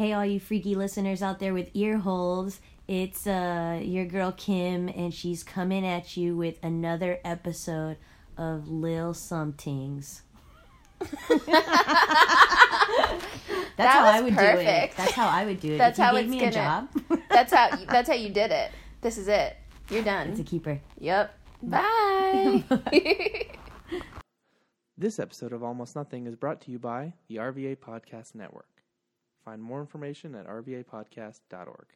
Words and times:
Hey, 0.00 0.14
all 0.14 0.24
you 0.24 0.40
freaky 0.40 0.74
listeners 0.76 1.22
out 1.22 1.40
there 1.40 1.52
with 1.52 1.68
ear 1.74 1.98
holes. 1.98 2.62
It's 2.88 3.26
uh, 3.26 3.78
your 3.82 4.06
girl 4.06 4.32
Kim, 4.32 4.88
and 4.88 5.12
she's 5.12 5.42
coming 5.42 5.86
at 5.86 6.16
you 6.16 6.34
with 6.38 6.56
another 6.62 7.18
episode 7.22 7.98
of 8.38 8.66
Lil 8.66 9.12
Somethings. 9.12 10.22
That's 11.00 11.44
That 13.76 13.90
how 13.90 14.06
I 14.06 14.22
was 14.22 14.30
would 14.30 14.38
do 14.38 14.42
it. 14.42 14.92
That's 14.96 15.12
how 15.12 15.28
I 15.28 15.44
would 15.44 15.60
do 15.60 15.74
it. 15.74 15.76
That's 15.76 15.98
if 15.98 16.02
you 16.02 16.04
how 16.06 16.12
gave 16.14 16.24
it's 16.24 16.30
me 16.30 16.38
gonna- 16.40 16.52
job, 16.52 16.88
That's 17.28 17.52
how 17.52 17.76
that's 17.90 18.08
how 18.08 18.14
you 18.14 18.30
did 18.30 18.52
it. 18.52 18.70
This 19.02 19.18
is 19.18 19.28
it. 19.28 19.54
You're 19.90 20.02
done. 20.02 20.28
it's 20.28 20.40
a 20.40 20.42
done. 20.42 20.50
keeper. 20.50 20.80
Yep. 20.98 21.38
Bye. 21.64 22.64
This 24.96 25.18
episode 25.18 25.52
of 25.52 25.62
Almost 25.62 25.94
Nothing 25.94 26.26
is 26.26 26.36
brought 26.36 26.62
to 26.62 26.70
you 26.70 26.78
by 26.78 27.12
the 27.28 27.36
RVA 27.36 27.76
Podcast 27.76 28.34
Network. 28.34 28.79
Find 29.44 29.62
more 29.62 29.80
information 29.80 30.34
at 30.34 30.46
rvapodcast.org. 30.46 31.86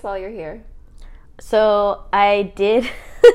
dates 0.00 0.04
while 0.04 0.18
you're 0.18 0.30
here? 0.30 0.62
So 1.38 2.04
I 2.12 2.52
did. 2.54 2.84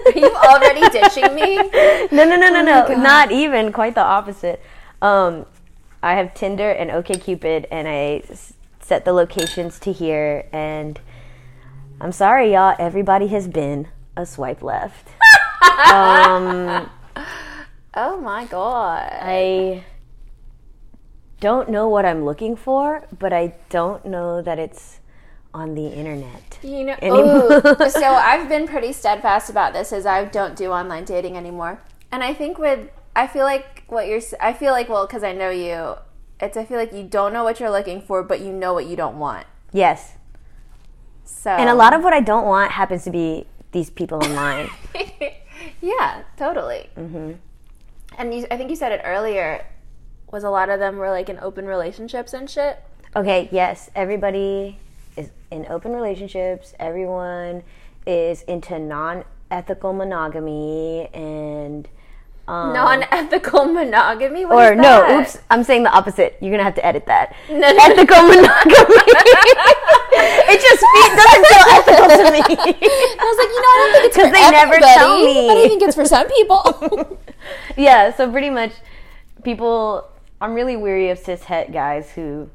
Are 0.05 0.11
you 0.19 0.33
already 0.35 0.81
ditching 0.91 1.33
me? 1.35 1.57
no, 1.57 2.25
no, 2.25 2.35
no, 2.35 2.49
no, 2.49 2.61
no. 2.61 2.87
God. 2.87 2.97
Not 2.99 3.31
even. 3.31 3.71
Quite 3.71 3.95
the 3.95 4.01
opposite. 4.03 4.61
Um, 5.01 5.45
I 6.01 6.13
have 6.15 6.33
Tinder 6.33 6.69
and 6.71 6.89
OkCupid, 6.91 7.65
and 7.71 7.87
I 7.87 8.23
s- 8.29 8.53
set 8.79 9.05
the 9.05 9.13
locations 9.13 9.79
to 9.79 9.91
here. 9.91 10.47
And 10.51 10.99
I'm 12.01 12.11
sorry, 12.11 12.53
y'all. 12.53 12.75
Everybody 12.79 13.27
has 13.27 13.47
been 13.47 13.87
a 14.17 14.25
swipe 14.25 14.61
left. 14.61 15.09
um, 15.91 16.89
Oh 17.97 18.19
my 18.19 18.43
god. 18.45 19.09
I 19.21 19.85
don't 21.39 21.69
know 21.69 21.87
what 21.87 22.05
I'm 22.05 22.25
looking 22.25 22.57
for, 22.57 23.07
but 23.17 23.31
I 23.31 23.55
don't 23.69 24.05
know 24.05 24.41
that 24.41 24.59
it's 24.59 24.99
on 25.55 25.73
the 25.73 25.87
internet. 25.87 26.59
You 26.61 26.83
know, 26.83 26.97
ooh, 27.01 27.89
so 27.89 28.03
I've 28.29 28.49
been 28.49 28.67
pretty 28.67 28.91
steadfast 28.91 29.49
about 29.49 29.71
this 29.71 29.93
as 29.93 30.05
I 30.05 30.25
don't 30.25 30.55
do 30.55 30.71
online 30.71 31.05
dating 31.05 31.37
anymore. 31.37 31.81
And 32.11 32.23
I 32.23 32.33
think 32.33 32.59
with 32.59 32.89
I 33.15 33.27
feel 33.27 33.45
like 33.45 33.85
what 33.87 34.07
you're 34.07 34.21
I 34.41 34.51
feel 34.51 34.73
like 34.73 34.89
well 34.89 35.07
cuz 35.07 35.23
I 35.23 35.31
know 35.31 35.49
you 35.49 35.95
it's 36.41 36.57
I 36.57 36.65
feel 36.65 36.77
like 36.77 36.91
you 36.91 37.03
don't 37.03 37.31
know 37.31 37.45
what 37.45 37.61
you're 37.61 37.71
looking 37.71 38.01
for 38.01 38.21
but 38.21 38.41
you 38.41 38.51
know 38.51 38.73
what 38.73 38.85
you 38.85 38.97
don't 38.97 39.17
want. 39.17 39.47
Yes. 39.71 40.17
So 41.23 41.51
And 41.51 41.69
a 41.69 41.75
lot 41.75 41.93
of 41.93 42.03
what 42.03 42.13
I 42.13 42.19
don't 42.19 42.45
want 42.45 42.71
happens 42.71 43.05
to 43.05 43.09
be 43.09 43.47
these 43.71 43.89
people 43.89 44.23
online. 44.23 44.69
Yeah, 45.81 46.23
totally. 46.37 46.89
Mm-hmm. 46.97 47.33
And 48.17 48.33
you, 48.33 48.47
I 48.51 48.57
think 48.57 48.69
you 48.69 48.75
said 48.75 48.91
it 48.91 49.01
earlier 49.03 49.65
was 50.31 50.43
a 50.43 50.49
lot 50.49 50.69
of 50.69 50.79
them 50.79 50.97
were 50.97 51.09
like 51.09 51.29
in 51.29 51.39
open 51.39 51.65
relationships 51.65 52.33
and 52.33 52.49
shit. 52.49 52.83
Okay, 53.15 53.49
yes, 53.51 53.89
everybody 53.95 54.79
in 55.55 55.65
open 55.69 55.93
relationships. 55.93 56.73
Everyone 56.79 57.63
is 58.05 58.41
into 58.43 58.77
non-ethical 58.77 59.93
monogamy 59.93 61.07
and 61.13 61.87
um, 62.47 62.73
Non-ethical 62.73 63.65
monogamy. 63.65 64.45
What 64.45 64.73
or 64.73 64.75
no, 64.75 65.19
oops, 65.19 65.39
I'm 65.49 65.63
saying 65.63 65.81
the 65.83 65.89
opposite. 65.91 66.37
You're 66.41 66.51
gonna 66.51 66.63
have 66.63 66.75
to 66.75 66.85
edit 66.85 67.07
that. 67.07 67.33
No, 67.49 67.57
no, 67.57 67.67
Ethical 67.85 68.21
monogamy. 68.21 68.85
it 70.51 70.59
just 70.61 70.81
fe- 70.93 71.15
doesn't 71.21 71.45
feel 71.49 71.65
ethical 71.73 72.07
to 72.17 72.31
me. 72.31 72.41
I 73.19 73.23
was 73.25 73.37
like, 73.41 73.49
you 73.49 73.61
know, 73.63 73.73
I 73.73 73.77
don't 73.79 73.93
think 73.93 74.05
it's 74.05 74.15
'Cause 74.15 74.25
for 74.27 74.33
they 74.33 74.51
never 74.51 74.73
everybody, 74.75 74.93
tell 74.93 75.17
me. 75.23 75.47
but 75.47 75.57
I 75.57 75.67
think 75.67 75.81
it's 75.81 75.95
for 75.95 76.05
some 76.05 76.27
people. 76.27 77.17
yeah, 77.77 78.13
so 78.15 78.29
pretty 78.31 78.49
much, 78.51 78.73
people. 79.43 80.05
I'm 80.41 80.53
really 80.53 80.75
weary 80.75 81.09
of 81.09 81.17
cis 81.17 81.45
het 81.45 81.71
guys 81.73 82.11
who 82.11 82.49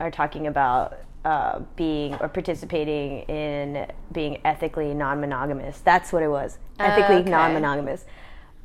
are 0.00 0.10
talking 0.10 0.46
about 0.48 0.94
uh, 1.24 1.60
being 1.76 2.14
or 2.14 2.28
participating 2.28 3.20
in 3.22 3.86
being 4.12 4.40
ethically 4.44 4.94
non-monogamous. 4.94 5.80
That's 5.80 6.12
what 6.12 6.22
it 6.22 6.28
was. 6.28 6.58
Ethically 6.78 7.16
Okay. 7.16 7.30
non-monogamous. 7.30 8.04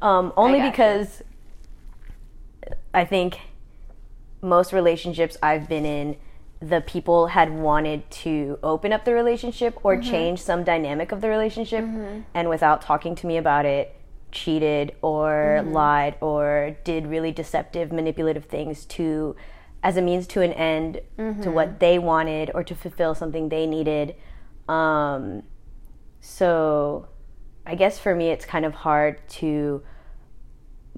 Um, 0.02 0.32
only 0.38 0.60
gotcha. 0.60 0.72
because 0.72 1.24
I 2.94 3.06
think 3.06 3.40
most 4.42 4.72
relationships 4.74 5.38
I've 5.44 5.68
been 5.68 5.86
in, 5.86 6.16
the 6.62 6.82
people 6.82 7.28
had 7.28 7.52
wanted 7.54 8.10
to 8.10 8.58
open 8.64 8.94
up 8.94 9.04
the 9.06 9.14
relationship 9.14 9.78
or 9.84 10.00
change 10.00 10.40
some 10.42 10.64
dynamic 10.64 11.12
of 11.12 11.20
the 11.22 11.28
relationship, 11.30 11.84
and 12.34 12.50
without 12.50 12.82
talking 12.82 13.16
to 13.16 13.28
me 13.28 13.38
about 13.38 13.66
it, 13.66 13.96
cheated 14.32 14.94
or 15.02 15.64
lied 15.66 16.16
or 16.22 16.76
did 16.84 17.08
really 17.08 17.32
deceptive, 17.32 17.92
manipulative 17.92 18.46
things 18.46 18.86
to 18.86 19.36
as 19.86 19.98
a 19.98 20.02
means 20.02 20.26
to 20.26 20.42
an 20.42 20.52
end 20.54 21.00
to 21.44 21.52
what 21.52 21.80
they 21.80 22.00
wanted 22.00 22.50
or 22.56 22.64
to 22.64 22.74
fulfill 22.74 23.14
something 23.14 23.50
they 23.50 23.68
needed. 23.68 24.16
Um, 24.68 25.44
so 26.20 27.08
I 27.68 27.76
guess 27.76 28.00
for 28.00 28.16
me, 28.16 28.30
it's 28.30 28.46
kind 28.46 28.66
of 28.66 28.74
hard 28.74 29.26
to 29.30 29.84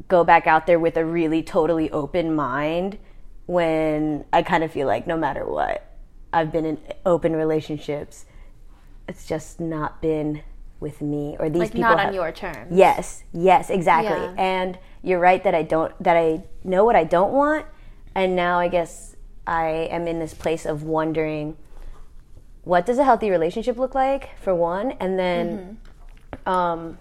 go 0.07 0.23
back 0.23 0.47
out 0.47 0.67
there 0.67 0.79
with 0.79 0.95
a 0.95 1.03
really 1.03 1.43
totally 1.43 1.91
open 1.91 2.33
mind 2.33 2.97
when 3.45 4.23
I 4.31 4.41
kind 4.41 4.63
of 4.63 4.71
feel 4.71 4.87
like 4.87 5.05
no 5.05 5.17
matter 5.17 5.45
what, 5.45 5.85
I've 6.31 6.53
been 6.53 6.65
in 6.65 6.77
open 7.05 7.35
relationships. 7.35 8.23
It's 9.09 9.25
just 9.27 9.59
not 9.59 10.01
been 10.01 10.43
with 10.79 11.01
me 11.01 11.35
or 11.39 11.49
these 11.49 11.59
like 11.59 11.71
people 11.73 11.89
not 11.89 11.99
have- 11.99 12.07
on 12.09 12.13
your 12.13 12.31
terms. 12.31 12.71
Yes, 12.71 13.23
yes, 13.33 13.69
exactly. 13.69 14.15
Yeah. 14.17 14.35
And 14.37 14.79
you're 15.03 15.19
right 15.19 15.43
that 15.43 15.53
I 15.55 15.63
don't 15.63 15.91
that 16.01 16.15
I 16.15 16.45
know 16.63 16.85
what 16.85 16.95
I 16.95 17.03
don't 17.03 17.33
want 17.33 17.65
and 18.17 18.35
now 18.35 18.57
I 18.57 18.67
guess 18.67 19.16
I 19.45 19.67
am 19.91 20.07
in 20.07 20.19
this 20.19 20.33
place 20.33 20.66
of 20.66 20.81
wondering 20.81 21.55
what 22.63 22.85
does 22.85 22.97
a 22.97 23.03
healthy 23.03 23.29
relationship 23.29 23.78
look 23.78 23.94
like 23.94 24.38
for 24.39 24.53
one 24.53 24.91
and 24.94 25.17
then 25.17 25.78
mm-hmm. 26.44 26.50
um 26.50 26.97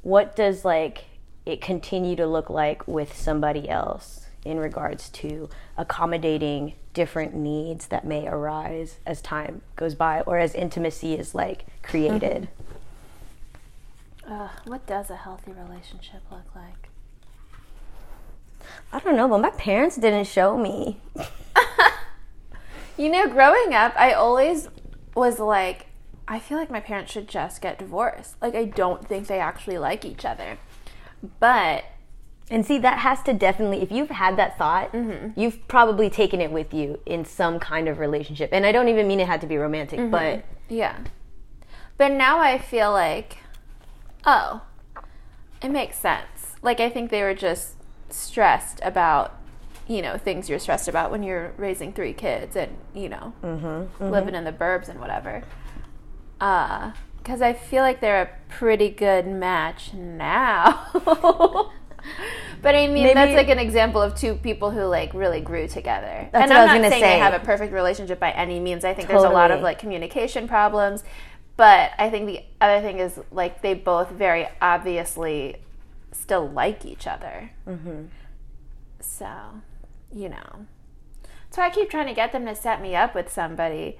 what 0.00 0.34
does 0.34 0.64
like 0.64 1.04
it 1.44 1.60
continue 1.60 2.16
to 2.16 2.26
look 2.26 2.48
like 2.48 2.88
with 2.88 3.14
somebody 3.16 3.68
else 3.68 4.26
in 4.44 4.58
regards 4.58 5.10
to 5.10 5.50
accommodating 5.76 6.72
different 6.94 7.34
needs 7.34 7.88
that 7.88 8.04
may 8.04 8.26
arise 8.26 8.98
as 9.06 9.20
time 9.20 9.60
goes 9.76 9.94
by 9.94 10.22
or 10.22 10.38
as 10.38 10.54
intimacy 10.54 11.14
is 11.14 11.34
like 11.34 11.66
created. 11.82 12.48
Ugh, 14.28 14.50
what 14.64 14.86
does 14.86 15.10
a 15.10 15.16
healthy 15.16 15.52
relationship 15.52 16.22
look 16.30 16.54
like? 16.54 16.81
I 18.92 18.98
don't 19.00 19.16
know, 19.16 19.28
but 19.28 19.38
my 19.38 19.50
parents 19.50 19.96
didn't 19.96 20.26
show 20.26 20.56
me. 20.56 21.00
You 22.98 23.08
know, 23.08 23.26
growing 23.26 23.74
up, 23.74 23.94
I 23.96 24.12
always 24.12 24.68
was 25.14 25.38
like, 25.40 25.86
I 26.28 26.38
feel 26.38 26.58
like 26.58 26.70
my 26.70 26.80
parents 26.80 27.10
should 27.10 27.26
just 27.26 27.60
get 27.60 27.78
divorced. 27.78 28.36
Like, 28.40 28.54
I 28.54 28.64
don't 28.64 29.06
think 29.08 29.26
they 29.26 29.40
actually 29.40 29.78
like 29.78 30.04
each 30.04 30.24
other. 30.24 30.58
But 31.40 31.84
And 32.50 32.66
see, 32.66 32.78
that 32.78 32.98
has 32.98 33.22
to 33.24 33.32
definitely, 33.32 33.80
if 33.82 33.90
you've 33.90 34.10
had 34.10 34.36
that 34.36 34.58
thought, 34.58 34.92
mm-hmm. 34.92 35.38
you've 35.40 35.66
probably 35.68 36.10
taken 36.10 36.40
it 36.40 36.52
with 36.52 36.74
you 36.74 37.00
in 37.06 37.24
some 37.24 37.58
kind 37.58 37.88
of 37.88 37.98
relationship. 37.98 38.50
And 38.52 38.66
I 38.66 38.72
don't 38.72 38.88
even 38.88 39.08
mean 39.08 39.20
it 39.20 39.26
had 39.26 39.40
to 39.40 39.46
be 39.46 39.56
romantic, 39.56 39.98
mm-hmm. 39.98 40.10
but 40.10 40.44
yeah. 40.68 40.98
But 41.96 42.12
now 42.12 42.38
I 42.38 42.58
feel 42.58 42.92
like, 42.92 43.38
oh, 44.26 44.62
it 45.62 45.70
makes 45.70 45.98
sense. 45.98 46.56
Like, 46.62 46.78
I 46.78 46.90
think 46.90 47.10
they 47.10 47.22
were 47.22 47.34
just 47.34 47.74
stressed 48.12 48.80
about, 48.82 49.36
you 49.88 50.02
know, 50.02 50.16
things 50.16 50.48
you're 50.48 50.58
stressed 50.58 50.88
about 50.88 51.10
when 51.10 51.22
you're 51.22 51.52
raising 51.56 51.92
three 51.92 52.12
kids 52.12 52.56
and, 52.56 52.76
you 52.94 53.08
know, 53.08 53.32
living 54.00 54.34
in 54.34 54.44
the 54.44 54.52
burbs 54.52 54.88
and 54.88 55.00
whatever. 55.00 55.42
Uh, 56.40 56.92
because 57.18 57.40
I 57.40 57.52
feel 57.52 57.82
like 57.82 58.00
they're 58.00 58.22
a 58.22 58.30
pretty 58.52 58.88
good 58.88 59.26
match 59.28 59.92
now. 59.94 60.88
but 62.62 62.74
I 62.74 62.88
mean, 62.88 63.04
Maybe- 63.04 63.14
that's 63.14 63.34
like 63.36 63.48
an 63.48 63.60
example 63.60 64.02
of 64.02 64.16
two 64.16 64.34
people 64.34 64.72
who 64.72 64.82
like 64.84 65.14
really 65.14 65.40
grew 65.40 65.68
together. 65.68 66.28
That's 66.32 66.42
and 66.42 66.50
what 66.50 66.58
I'm 66.58 66.58
I 66.58 66.62
was 66.62 66.68
not 66.68 66.74
gonna 66.78 66.90
saying 66.90 67.02
say. 67.02 67.12
they 67.14 67.18
have 67.20 67.40
a 67.40 67.44
perfect 67.44 67.72
relationship 67.72 68.18
by 68.18 68.32
any 68.32 68.58
means. 68.58 68.84
I 68.84 68.92
think 68.94 69.08
there's 69.08 69.22
a 69.22 69.28
lot 69.30 69.50
of 69.52 69.60
like 69.60 69.78
communication 69.78 70.48
problems. 70.48 71.04
But 71.56 71.92
I 71.98 72.10
think 72.10 72.26
the 72.26 72.40
other 72.60 72.80
thing 72.80 72.98
is 72.98 73.20
like 73.30 73.62
they 73.62 73.74
both 73.74 74.10
very 74.10 74.48
obviously 74.60 75.56
still 76.12 76.48
like 76.48 76.84
each 76.84 77.06
other. 77.06 77.50
Mm-hmm. 77.66 78.04
So, 79.00 79.62
you 80.12 80.28
know. 80.28 80.66
So 81.50 81.60
I 81.60 81.70
keep 81.70 81.90
trying 81.90 82.06
to 82.06 82.14
get 82.14 82.32
them 82.32 82.46
to 82.46 82.54
set 82.54 82.80
me 82.80 82.94
up 82.94 83.14
with 83.14 83.30
somebody. 83.30 83.98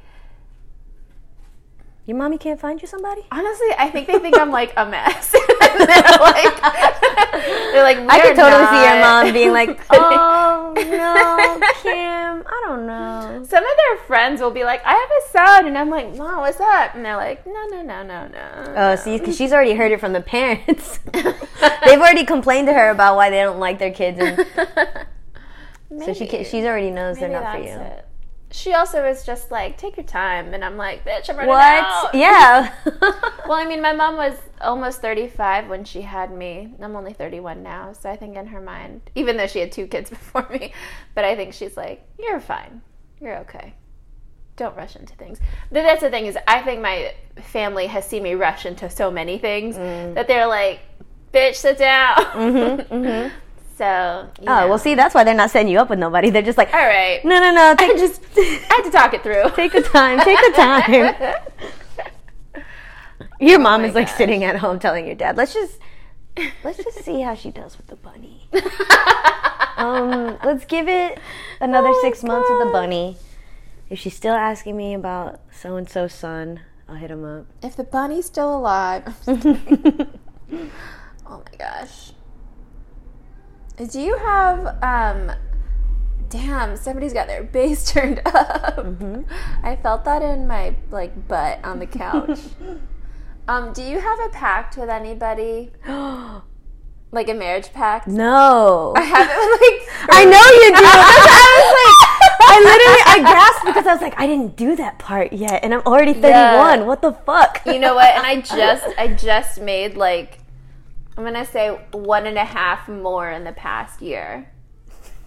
Your 2.05 2.17
mommy 2.17 2.37
can't 2.37 2.59
find 2.59 2.83
you 2.83 2.89
somebody? 2.89 3.23
Honestly, 3.31 3.69
I 3.79 3.89
think 3.89 4.09
they 4.09 4.19
think 4.19 4.37
I'm 4.37 4.51
like 4.51 4.73
a 4.77 4.85
mess. 4.85 5.33
They're 5.73 5.87
like, 6.19 6.61
they're 6.63 7.83
like, 7.83 7.97
I 7.97 8.19
"We're 8.19 8.23
could 8.23 8.37
totally 8.37 8.67
see 8.67 8.83
your 8.85 9.01
mom 9.01 9.33
being 9.33 9.53
like, 9.53 9.81
"Oh 9.91 10.75
no, 10.77 11.61
Kim, 11.83 12.45
I 12.47 12.63
don't 12.67 12.87
know." 12.87 13.43
Some 13.49 13.65
of 13.65 13.71
their 13.77 13.97
friends 14.07 14.41
will 14.41 14.51
be 14.51 14.65
like, 14.65 14.83
I 14.85 14.93
have 14.93 15.11
a 15.11 15.31
son, 15.33 15.67
and 15.69 15.79
I'm 15.79 15.89
like, 15.89 16.15
Mom, 16.17 16.41
what's 16.41 16.61
up? 16.61 16.95
And 16.95 17.05
they're 17.05 17.17
like, 17.17 17.47
No, 17.47 17.67
no, 17.71 17.83
no, 17.83 18.03
no, 18.03 18.29
no. 18.29 18.75
Oh, 18.77 18.97
see, 18.97 19.19
because 19.19 19.37
she's 19.37 19.53
already 19.53 19.75
heard 19.75 19.93
it 19.93 20.01
from 20.01 20.13
the 20.13 20.21
parents. 20.21 20.99
They've 21.13 21.99
already 22.01 22.25
complained 22.27 22.67
to 22.69 22.75
her 22.75 22.91
about 22.91 23.17
why 23.17 23.31
they 23.31 23.41
don't 23.41 23.59
like 23.61 23.79
their 23.79 23.93
kids, 23.93 24.19
and 24.21 24.37
so 26.05 26.13
she 26.13 26.25
Maybe. 26.25 26.27
ca 26.27 26.45
she 26.45 26.67
already 26.67 26.91
knows 26.91 27.17
Maybe 27.17 27.33
they're 27.33 27.41
not 27.43 27.57
for 27.57 27.63
you. 27.63 27.71
it. 27.71 28.07
She 28.53 28.75
also 28.75 29.03
was 29.03 29.25
just 29.25 29.51
like, 29.51 29.79
take 29.79 29.97
your 29.97 30.05
time, 30.07 30.53
and 30.55 30.63
I'm 30.65 30.77
like, 30.77 31.05
bitch, 31.05 31.29
I'm 31.31 31.37
running 31.37 31.49
What? 31.51 31.63
out. 31.85 32.15
Yeah. 32.15 32.73
Well, 33.49 33.59
I 33.59 33.65
mean, 33.67 33.83
my 33.83 33.93
mom 33.93 34.17
was 34.17 34.35
almost 34.61 35.01
35 35.03 35.69
when 35.69 35.85
she 35.85 36.03
had 36.03 36.31
me. 36.33 36.73
I'm 36.81 36.95
only 36.95 37.13
31 37.13 37.63
now, 37.63 37.93
so 37.93 38.09
I 38.09 38.17
think 38.17 38.37
in 38.37 38.47
her 38.47 38.61
mind, 38.61 39.01
even 39.17 39.37
though 39.37 39.49
she 39.49 39.59
had 39.59 39.73
two 39.73 39.87
kids 39.89 40.11
before 40.17 40.47
me, 40.49 40.73
but 41.15 41.25
I 41.25 41.35
think 41.35 41.53
she's 41.53 41.77
like, 41.77 42.07
you're 42.19 42.39
fine, 42.41 42.83
you're 43.21 43.39
okay. 43.39 43.75
Don't 44.57 44.77
rush 44.77 44.95
into 44.97 45.17
things. 45.17 45.41
But 45.73 45.83
that's 45.83 46.03
the 46.03 46.11
thing 46.11 46.27
is, 46.27 46.39
I 46.47 46.63
think 46.63 46.81
my 46.83 47.15
family 47.43 47.87
has 47.89 48.07
seen 48.07 48.23
me 48.23 48.35
rush 48.35 48.65
into 48.67 48.89
so 48.91 49.11
many 49.11 49.39
things 49.39 49.77
Mm. 49.77 50.15
that 50.15 50.29
they're 50.29 50.47
like, 50.47 50.81
bitch, 51.33 51.57
sit 51.57 51.79
down. 51.79 52.17
So, 53.83 54.29
Oh 54.39 54.45
know. 54.45 54.69
well, 54.69 54.79
see, 54.79 54.95
that's 54.95 55.13
why 55.13 55.25
they're 55.25 55.35
not 55.35 55.51
setting 55.51 55.67
you 55.73 55.81
up 55.81 55.91
with 55.91 55.99
nobody. 55.99 56.31
They're 56.31 56.41
just 56.43 56.57
like, 56.57 56.73
All 56.73 56.87
right. 56.87 57.21
no, 57.25 57.41
no, 57.41 57.53
no, 57.53 57.75
take 57.77 57.97
just 57.97 58.23
I 58.37 58.61
had 58.69 58.83
to 58.85 58.91
talk 58.93 59.13
it 59.13 59.25
through. 59.25 59.43
take 59.57 59.73
the 59.73 59.83
time, 59.83 60.21
take 60.21 60.39
the 60.39 60.53
time. 60.57 61.35
Your 63.41 63.59
mom 63.59 63.83
my 63.83 63.89
is 63.89 63.95
like 63.97 64.07
gosh. 64.07 64.17
sitting 64.17 64.45
at 64.45 64.55
home 64.57 64.79
telling 64.79 65.05
your 65.05 65.17
dad, 65.17 65.37
"Let's 65.37 65.53
just, 65.53 65.81
let's 66.63 66.77
just 66.79 67.03
see 67.05 67.23
how 67.23 67.35
she 67.35 67.51
does 67.51 67.77
with 67.77 67.89
the 67.89 67.97
bunny. 67.97 68.49
Um, 69.77 70.39
let's 70.45 70.65
give 70.65 70.87
it 70.87 71.19
another 71.61 71.89
Oh 71.91 72.01
six 72.03 72.23
months 72.23 72.49
with 72.49 72.61
the 72.61 72.71
bunny. 72.71 73.17
If 73.91 73.99
she's 73.99 74.15
still 74.15 74.35
asking 74.35 74.77
me 74.77 74.95
about 74.95 75.41
so 75.51 75.75
and 75.75 75.91
so's 75.91 76.15
son, 76.15 76.61
I'll 76.89 76.95
hit 76.95 77.11
him 77.11 77.25
up." 77.25 77.47
if 77.63 77.75
the 77.75 77.83
bunny's 77.85 78.27
still 78.27 78.57
alive. 78.57 79.13
Oh 79.29 79.57
my 81.29 81.57
gosh. 81.59 82.13
Do 83.77 84.01
you 84.01 84.17
have 84.19 84.83
um 84.83 85.33
damn, 86.33 86.77
somebody's 86.77 87.13
got 87.13 87.27
their 87.27 87.43
bass 87.57 87.91
turned 87.91 88.21
up. 88.25 88.77
Mm-hmm. 88.77 89.23
I 89.63 89.77
felt 89.77 90.05
that 90.05 90.23
in 90.23 90.47
my 90.47 90.75
like 90.91 91.29
butt 91.29 91.65
on 91.65 91.79
the 91.79 91.87
couch. 91.87 92.41
um, 93.49 93.73
do 93.73 93.83
you 93.83 94.01
have 94.01 94.19
a 94.21 94.29
pact 94.31 94.77
with 94.77 94.89
anybody? 94.89 95.71
Like 97.15 97.29
a 97.29 97.35
marriage 97.35 97.75
pact? 97.75 98.09
no. 98.09 98.95
I 98.97 99.03
haven't 99.03 99.29
like 99.29 100.09
I 100.09 100.25
know 100.25 100.33
you 100.33 100.69
do. 100.73 100.83
I 100.83 101.53
was 101.61 101.75
like, 101.77 102.03
I 102.49 102.57
literally, 102.65 103.03
I 103.05 103.33
gasped 103.35 103.67
because 103.67 103.87
I 103.87 103.93
was 103.93 104.01
like, 104.01 104.19
I 104.19 104.27
didn't 104.27 104.57
do 104.57 104.77
that 104.77 104.99
part 104.99 105.31
yet, 105.31 105.63
and 105.63 105.75
I'm 105.75 105.83
already 105.83 106.15
31. 106.15 106.31
Yeah. 106.31 106.85
What 106.87 107.03
the 107.03 107.13
fuck? 107.13 107.61
you 107.67 107.79
know 107.79 107.95
what? 107.95 108.09
And 108.17 108.25
I 108.25 108.41
just 108.41 108.87
I 108.97 109.09
just 109.09 109.61
made 109.61 109.95
like 109.95 110.39
I'm 111.17 111.25
gonna 111.25 111.45
say 111.45 111.69
one 111.93 112.27
and 112.27 112.39
a 112.39 112.45
half 112.45 112.89
more 112.89 113.31
in 113.31 113.45
the 113.45 113.53
past 113.53 114.01
year. 114.03 114.49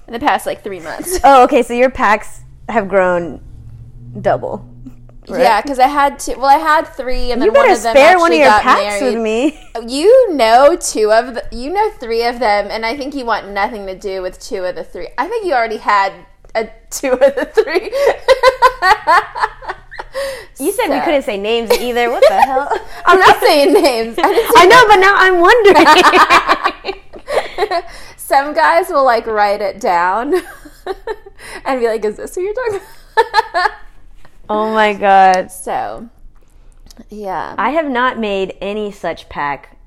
In 0.07 0.13
the 0.13 0.19
past 0.19 0.45
like 0.45 0.63
three 0.63 0.79
months. 0.79 1.19
Oh, 1.23 1.43
okay. 1.45 1.61
So 1.63 1.73
your 1.73 1.89
packs 1.89 2.41
have 2.69 2.87
grown 2.87 3.41
double. 4.21 4.67
right? 5.27 5.41
Yeah, 5.41 5.61
because 5.61 5.79
I 5.79 5.87
had 5.87 6.19
two. 6.19 6.35
Well, 6.37 6.45
I 6.45 6.57
had 6.57 6.83
three, 6.87 7.31
and 7.31 7.41
then 7.41 7.47
You 7.47 7.53
one 7.53 7.63
better 7.63 7.73
of 7.73 7.81
them 7.83 7.95
spare 7.95 8.17
one 8.19 8.31
of 8.31 8.37
your 8.37 8.47
packs 8.49 8.99
married. 9.01 9.15
with 9.15 9.23
me. 9.23 9.59
You 9.87 10.33
know 10.33 10.75
two 10.75 11.11
of 11.11 11.33
the, 11.35 11.43
you 11.51 11.71
know 11.71 11.89
three 11.99 12.25
of 12.25 12.39
them, 12.39 12.67
and 12.69 12.85
I 12.85 12.95
think 12.97 13.13
you 13.15 13.25
want 13.25 13.49
nothing 13.49 13.85
to 13.87 13.97
do 13.97 14.21
with 14.21 14.39
two 14.39 14.63
of 14.63 14.75
the 14.75 14.83
three. 14.83 15.09
I 15.17 15.27
think 15.27 15.45
you 15.45 15.53
already 15.53 15.77
had 15.77 16.13
a 16.55 16.69
two 16.89 17.11
of 17.13 17.19
the 17.19 17.45
three. 17.53 17.91
You 20.59 20.71
said 20.71 20.87
we 20.89 20.99
couldn't 21.01 21.23
say 21.23 21.37
names 21.37 21.71
either. 21.71 22.09
What 22.09 22.23
the 22.27 22.41
hell? 22.41 22.69
I'm 23.05 23.19
not 23.19 23.39
saying 23.39 23.73
names. 23.73 24.15
I 24.17 24.33
say 24.33 24.47
I 24.55 24.65
know, 24.65 24.85
but 24.87 24.95
now 24.97 25.15
I'm 25.17 25.39
wondering. 27.73 27.83
Some 28.17 28.53
guys 28.53 28.89
will 28.89 29.03
like 29.03 29.27
write 29.27 29.61
it 29.61 29.79
down 29.79 30.33
and 31.65 31.79
be 31.79 31.87
like, 31.87 32.05
"Is 32.05 32.17
this 32.17 32.35
who 32.35 32.41
you're 32.41 32.53
talking?" 32.53 32.79
about? 33.51 33.71
oh 34.49 34.73
my 34.73 34.93
god. 34.93 35.51
so, 35.51 36.09
yeah. 37.09 37.55
I 37.57 37.71
have 37.71 37.87
not 37.89 38.17
made 38.17 38.57
any 38.61 38.91
such 38.91 39.27
pack 39.29 39.77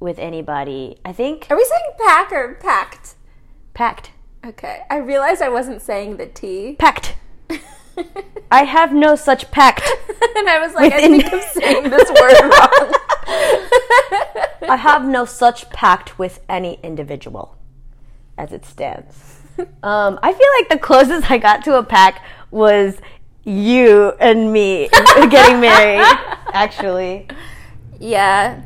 with 0.00 0.18
anybody. 0.18 0.98
I 1.04 1.12
think 1.12 1.46
Are 1.50 1.56
we 1.56 1.64
saying 1.64 1.92
pack 2.04 2.32
or 2.32 2.54
pact? 2.60 3.14
packed. 3.74 4.10
Okay, 4.44 4.82
I 4.90 4.96
realized 4.96 5.40
I 5.40 5.48
wasn't 5.48 5.80
saying 5.80 6.16
the 6.16 6.26
T. 6.26 6.74
Packed. 6.78 7.14
I 8.52 8.64
have 8.64 8.92
no 8.92 9.16
such 9.16 9.50
pact. 9.50 9.80
and 10.36 10.48
I 10.48 10.58
was 10.60 10.74
like, 10.74 10.92
I 10.92 11.00
think 11.00 11.24
I'm 11.32 11.40
saying 11.40 11.84
this 11.84 12.08
word 12.10 12.40
wrong. 12.42 12.94
I 14.68 14.76
have 14.78 15.06
no 15.06 15.24
such 15.24 15.70
pact 15.70 16.18
with 16.18 16.40
any 16.50 16.78
individual 16.82 17.56
as 18.38 18.52
it 18.52 18.64
stands. 18.64 19.38
Um, 19.82 20.18
I 20.22 20.32
feel 20.32 20.48
like 20.58 20.70
the 20.70 20.78
closest 20.78 21.30
I 21.30 21.36
got 21.36 21.62
to 21.64 21.76
a 21.76 21.82
pact 21.84 22.26
was 22.50 22.96
you 23.44 24.14
and 24.18 24.50
me 24.50 24.88
getting 25.28 25.60
married, 25.60 26.00
actually. 26.54 27.28
yeah. 28.00 28.62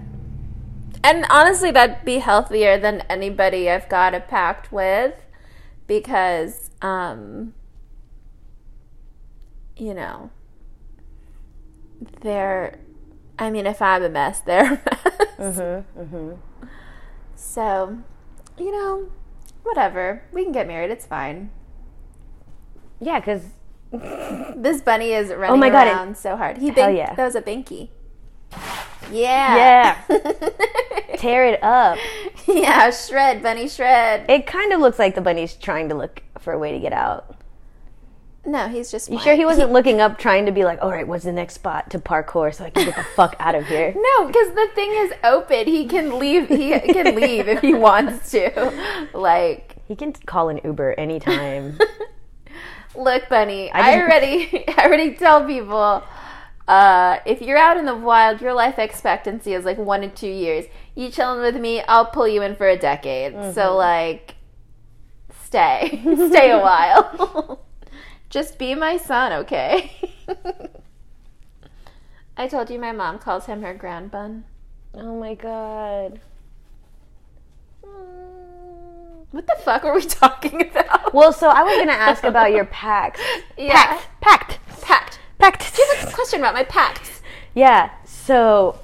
And 1.02 1.26
honestly, 1.28 1.72
that'd 1.72 2.04
be 2.04 2.18
healthier 2.18 2.78
than 2.78 3.00
anybody 3.10 3.68
I've 3.68 3.88
got 3.88 4.14
a 4.14 4.20
pact 4.20 4.70
with 4.70 5.14
because, 5.88 6.70
um, 6.80 7.52
you 9.76 9.94
know, 9.94 10.30
they're, 12.20 12.78
I 13.38 13.50
mean, 13.50 13.66
if 13.66 13.80
I'm 13.82 14.02
a 14.02 14.08
mess, 14.08 14.40
they're 14.46 14.64
a 14.64 14.80
mess. 15.40 15.58
Mm-hmm, 15.58 16.32
So, 17.34 17.98
you 18.58 18.72
know, 18.72 19.10
whatever. 19.62 20.22
We 20.32 20.44
can 20.44 20.52
get 20.52 20.66
married. 20.66 20.90
It's 20.90 21.06
fine. 21.06 21.50
Yeah, 23.00 23.20
because 23.20 23.42
This 24.56 24.80
bunny 24.80 25.12
is 25.12 25.30
running 25.32 25.60
my 25.60 25.70
God, 25.70 25.86
it- 25.86 25.92
around 25.92 26.16
so 26.16 26.36
hard. 26.36 26.58
He 26.58 26.70
think 26.70 26.96
yeah. 26.96 27.14
that 27.14 27.24
was 27.24 27.34
a 27.34 27.42
binky. 27.42 27.90
Yeah. 29.10 29.96
Yeah. 30.08 30.50
tear 31.16 31.46
it 31.46 31.62
up. 31.62 31.98
yeah, 32.46 32.90
shred, 32.90 33.42
bunny 33.42 33.68
shred. 33.68 34.28
It 34.28 34.46
kind 34.46 34.72
of 34.72 34.80
looks 34.80 34.98
like 34.98 35.14
the 35.14 35.20
bunny's 35.20 35.54
trying 35.54 35.88
to 35.90 35.94
look 35.94 36.22
for 36.38 36.52
a 36.52 36.58
way 36.58 36.72
to 36.72 36.78
get 36.80 36.92
out. 36.92 37.35
No, 38.46 38.68
he's 38.68 38.90
just. 38.92 39.10
You 39.10 39.18
sure 39.18 39.34
he 39.34 39.44
wasn't 39.44 39.72
looking 39.72 40.00
up 40.00 40.18
trying 40.18 40.46
to 40.46 40.52
be 40.52 40.64
like, 40.64 40.78
all 40.80 40.90
right, 40.90 41.06
what's 41.06 41.24
the 41.24 41.32
next 41.32 41.54
spot 41.54 41.90
to 41.90 41.98
parkour 41.98 42.54
so 42.54 42.64
I 42.64 42.70
can 42.70 42.84
get 42.84 42.94
the 42.96 43.02
fuck 43.02 43.34
out 43.40 43.54
of 43.56 43.66
here? 43.66 43.92
No, 43.96 44.26
because 44.28 44.54
the 44.54 44.68
thing 44.74 44.90
is 44.92 45.12
open. 45.24 45.66
He 45.66 45.86
can 45.86 46.18
leave. 46.18 46.48
He 46.48 46.70
can 46.78 47.16
leave 47.16 47.48
if 47.48 47.60
he 47.60 47.74
wants 47.88 48.30
to. 48.30 49.08
Like, 49.12 49.76
He 49.88 49.96
can 49.96 50.12
call 50.12 50.48
an 50.48 50.60
Uber 50.64 50.94
anytime. 50.94 51.76
look, 52.96 53.28
bunny. 53.28 53.70
I, 53.72 53.90
didn't- 53.96 54.02
already, 54.04 54.64
I 54.78 54.84
already 54.86 55.14
tell 55.14 55.44
people. 55.44 56.04
Uh, 56.68 57.18
if 57.26 57.40
you're 57.42 57.58
out 57.58 57.76
in 57.76 57.84
the 57.86 57.94
wild, 57.94 58.40
your 58.40 58.52
life 58.52 58.78
expectancy 58.78 59.54
is 59.54 59.64
like 59.64 59.78
one 59.78 60.00
to 60.02 60.08
two 60.08 60.28
years. 60.28 60.64
You 60.94 61.10
chilling 61.10 61.40
with 61.40 61.56
me, 61.56 61.80
I'll 61.82 62.06
pull 62.06 62.26
you 62.28 62.42
in 62.42 62.56
for 62.56 62.68
a 62.68 62.76
decade. 62.76 63.54
So 63.54 63.76
like, 63.76 64.34
stay, 65.44 66.00
stay 66.02 66.50
a 66.50 66.58
while. 66.58 67.65
Just 68.30 68.58
be 68.58 68.74
my 68.74 68.96
son, 68.96 69.32
okay? 69.32 69.92
I 72.36 72.48
told 72.48 72.68
you 72.70 72.78
my 72.78 72.92
mom 72.92 73.18
calls 73.18 73.46
him 73.46 73.62
her 73.62 73.72
ground 73.74 74.10
bun. 74.10 74.44
oh 74.94 75.18
my 75.18 75.34
god. 75.34 76.20
What 79.30 79.46
the 79.46 79.56
fuck 79.62 79.82
were 79.84 79.94
we 79.94 80.02
talking 80.02 80.62
about? 80.62 81.12
Well, 81.12 81.32
so 81.32 81.48
I 81.48 81.62
was 81.62 81.76
gonna 81.76 81.92
ask 81.92 82.24
about 82.32 82.52
your 82.52 82.64
packs. 82.66 83.20
Yeah. 83.58 83.72
Packed. 84.20 84.20
Packed. 84.20 84.58
Pact. 84.82 85.18
Packed. 85.38 85.76
Give 85.76 85.88
us 85.98 86.10
a 86.10 86.14
question 86.14 86.40
about 86.40 86.54
my 86.54 86.64
pacts. 86.64 87.20
yeah. 87.54 87.90
So, 88.04 88.78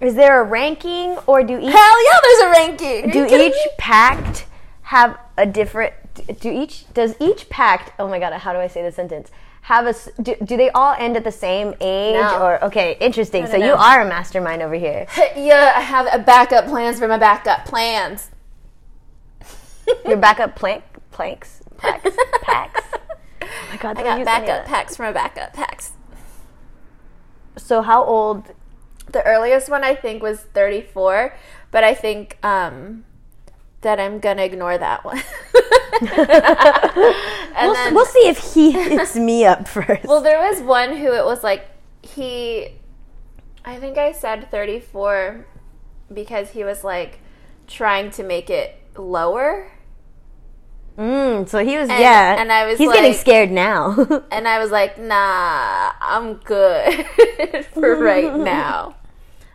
is 0.00 0.14
there 0.14 0.40
a 0.40 0.44
ranking, 0.44 1.16
or 1.26 1.42
do 1.42 1.58
each 1.58 1.72
Hell 1.72 2.04
yeah, 2.04 2.18
there's 2.22 2.40
a 2.40 2.50
ranking. 2.50 3.10
Are 3.10 3.28
do 3.28 3.36
each 3.46 3.54
pact 3.78 4.46
have 4.82 5.18
a 5.36 5.46
different? 5.46 5.94
Do 6.40 6.50
each 6.50 6.92
does 6.94 7.14
each 7.20 7.48
pact? 7.50 7.92
Oh 7.98 8.08
my 8.08 8.18
god, 8.18 8.32
how 8.32 8.52
do 8.52 8.58
I 8.58 8.66
say 8.68 8.82
this 8.82 8.96
sentence? 8.96 9.30
Have 9.62 9.86
a 9.86 9.94
do, 10.22 10.34
do 10.44 10.56
they 10.58 10.68
all 10.70 10.94
end 10.98 11.16
at 11.16 11.24
the 11.24 11.32
same 11.32 11.74
age 11.80 12.14
No. 12.14 12.38
or 12.42 12.64
okay 12.64 12.96
interesting 13.00 13.44
No, 13.44 13.50
no, 13.50 13.58
so 13.58 13.64
you 13.64 13.72
are 13.72 14.02
a 14.02 14.04
mastermind 14.08 14.60
over 14.62 14.74
here 14.74 15.06
Yeah, 15.36 15.72
I 15.74 15.80
have 15.80 16.06
a 16.12 16.18
backup 16.18 16.66
plans 16.66 16.98
for 16.98 17.08
my 17.08 17.16
backup 17.18 17.64
plans. 17.64 18.30
your 20.06 20.18
backup 20.18 20.54
plank 20.56 20.82
planks 21.10 21.60
packs 21.78 22.10
packs 22.42 22.82
oh 23.42 23.46
my 23.70 23.76
god 23.78 23.98
I 23.98 24.02
got 24.02 24.24
backup 24.24 24.66
packs 24.66 24.96
from 24.96 25.06
a 25.06 25.12
backup 25.12 25.52
packs. 25.54 25.92
so 27.56 27.80
how 27.82 28.04
old 28.04 28.52
The 29.12 29.22
earliest 29.24 29.68
one 29.70 29.84
I 29.84 29.94
think 29.94 30.22
was 30.22 30.40
34, 30.54 31.36
but 31.70 31.84
I 31.84 31.94
think 31.94 32.38
um, 32.42 33.04
that 33.84 34.00
I'm 34.00 34.18
gonna 34.18 34.42
ignore 34.42 34.76
that 34.76 35.04
one. 35.04 35.18
and 36.02 36.18
we'll, 36.18 37.74
then, 37.74 37.94
we'll 37.94 38.04
see 38.06 38.26
if 38.26 38.38
he 38.54 38.72
hits 38.72 39.14
me 39.28 39.44
up 39.44 39.68
first 39.68 40.04
well, 40.04 40.20
there 40.20 40.38
was 40.50 40.60
one 40.60 40.96
who 40.96 41.12
it 41.14 41.24
was 41.24 41.44
like 41.44 41.66
he, 42.02 42.68
I 43.64 43.76
think 43.76 43.96
I 43.96 44.12
said 44.12 44.50
34 44.50 45.46
because 46.12 46.50
he 46.50 46.64
was 46.64 46.82
like 46.84 47.20
trying 47.68 48.10
to 48.12 48.22
make 48.24 48.50
it 48.50 48.76
lower. 48.96 49.70
mm, 50.98 51.48
so 51.48 51.64
he 51.64 51.76
was 51.78 51.88
And- 51.88 52.00
yeah 52.00 52.40
and 52.40 52.52
I 52.52 52.66
was 52.66 52.78
he's 52.78 52.92
getting 52.92 53.14
scared 53.14 53.50
now 53.52 53.94
And 54.30 54.46
I 54.48 54.58
was 54.58 54.70
like, 54.70 54.98
nah, 54.98 55.92
I'm 56.00 56.34
good 56.34 57.06
for 57.72 57.96
right 57.96 58.34
now. 58.36 58.96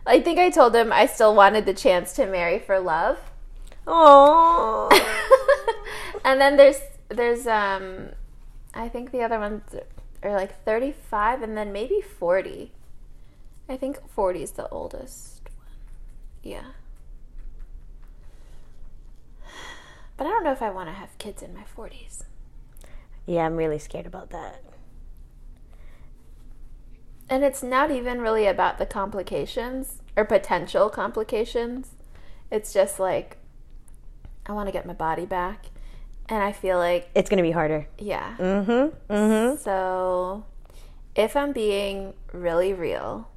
I 0.06 0.20
think 0.20 0.38
I 0.38 0.50
told 0.50 0.74
him 0.74 0.90
I 0.92 1.06
still 1.06 1.34
wanted 1.34 1.66
the 1.66 1.74
chance 1.74 2.14
to 2.14 2.26
marry 2.26 2.58
for 2.58 2.80
love. 2.80 3.18
Oh 3.86 4.88
and 6.24 6.40
then 6.40 6.56
there's 6.56 6.80
there's 7.08 7.46
um 7.46 8.10
I 8.74 8.88
think 8.88 9.10
the 9.10 9.22
other 9.22 9.38
ones 9.38 9.62
are 10.22 10.32
like 10.32 10.62
35 10.64 11.42
and 11.42 11.56
then 11.56 11.72
maybe 11.72 12.00
40. 12.00 12.72
I 13.68 13.76
think 13.76 13.98
40 14.10 14.42
is 14.42 14.50
the 14.52 14.68
oldest 14.68 15.48
one. 15.56 15.66
Yeah. 16.42 16.64
But 20.16 20.26
I 20.26 20.30
don't 20.30 20.44
know 20.44 20.52
if 20.52 20.62
I 20.62 20.70
want 20.70 20.88
to 20.88 20.92
have 20.94 21.16
kids 21.18 21.42
in 21.42 21.54
my 21.54 21.64
40s. 21.76 22.24
yeah 23.26 23.44
i'm 23.46 23.56
really 23.56 23.78
scared 23.78 24.06
about 24.06 24.30
that 24.30 24.62
And 27.28 27.44
it's 27.44 27.62
not 27.62 27.90
even 27.92 28.20
really 28.20 28.46
about 28.46 28.78
the 28.78 28.86
complications 28.86 30.02
or 30.16 30.24
potential 30.24 30.90
complications. 30.90 31.90
It's 32.50 32.72
just 32.72 32.98
like, 32.98 33.36
I 34.50 34.52
want 34.52 34.66
to 34.66 34.72
get 34.72 34.84
my 34.84 34.94
body 34.94 35.26
back. 35.26 35.66
And 36.28 36.42
I 36.42 36.50
feel 36.50 36.76
like, 36.76 37.08
it's 37.14 37.30
gonna 37.30 37.42
be 37.42 37.52
harder 37.52 37.86
yeah. 37.98 38.34
mm-hmm 38.36 39.12
mm-hmm 39.12 39.56
So, 39.62 40.44
if 41.14 41.36
I'm 41.36 41.52
being 41.52 42.14
really 42.32 42.72
real, 42.72 43.28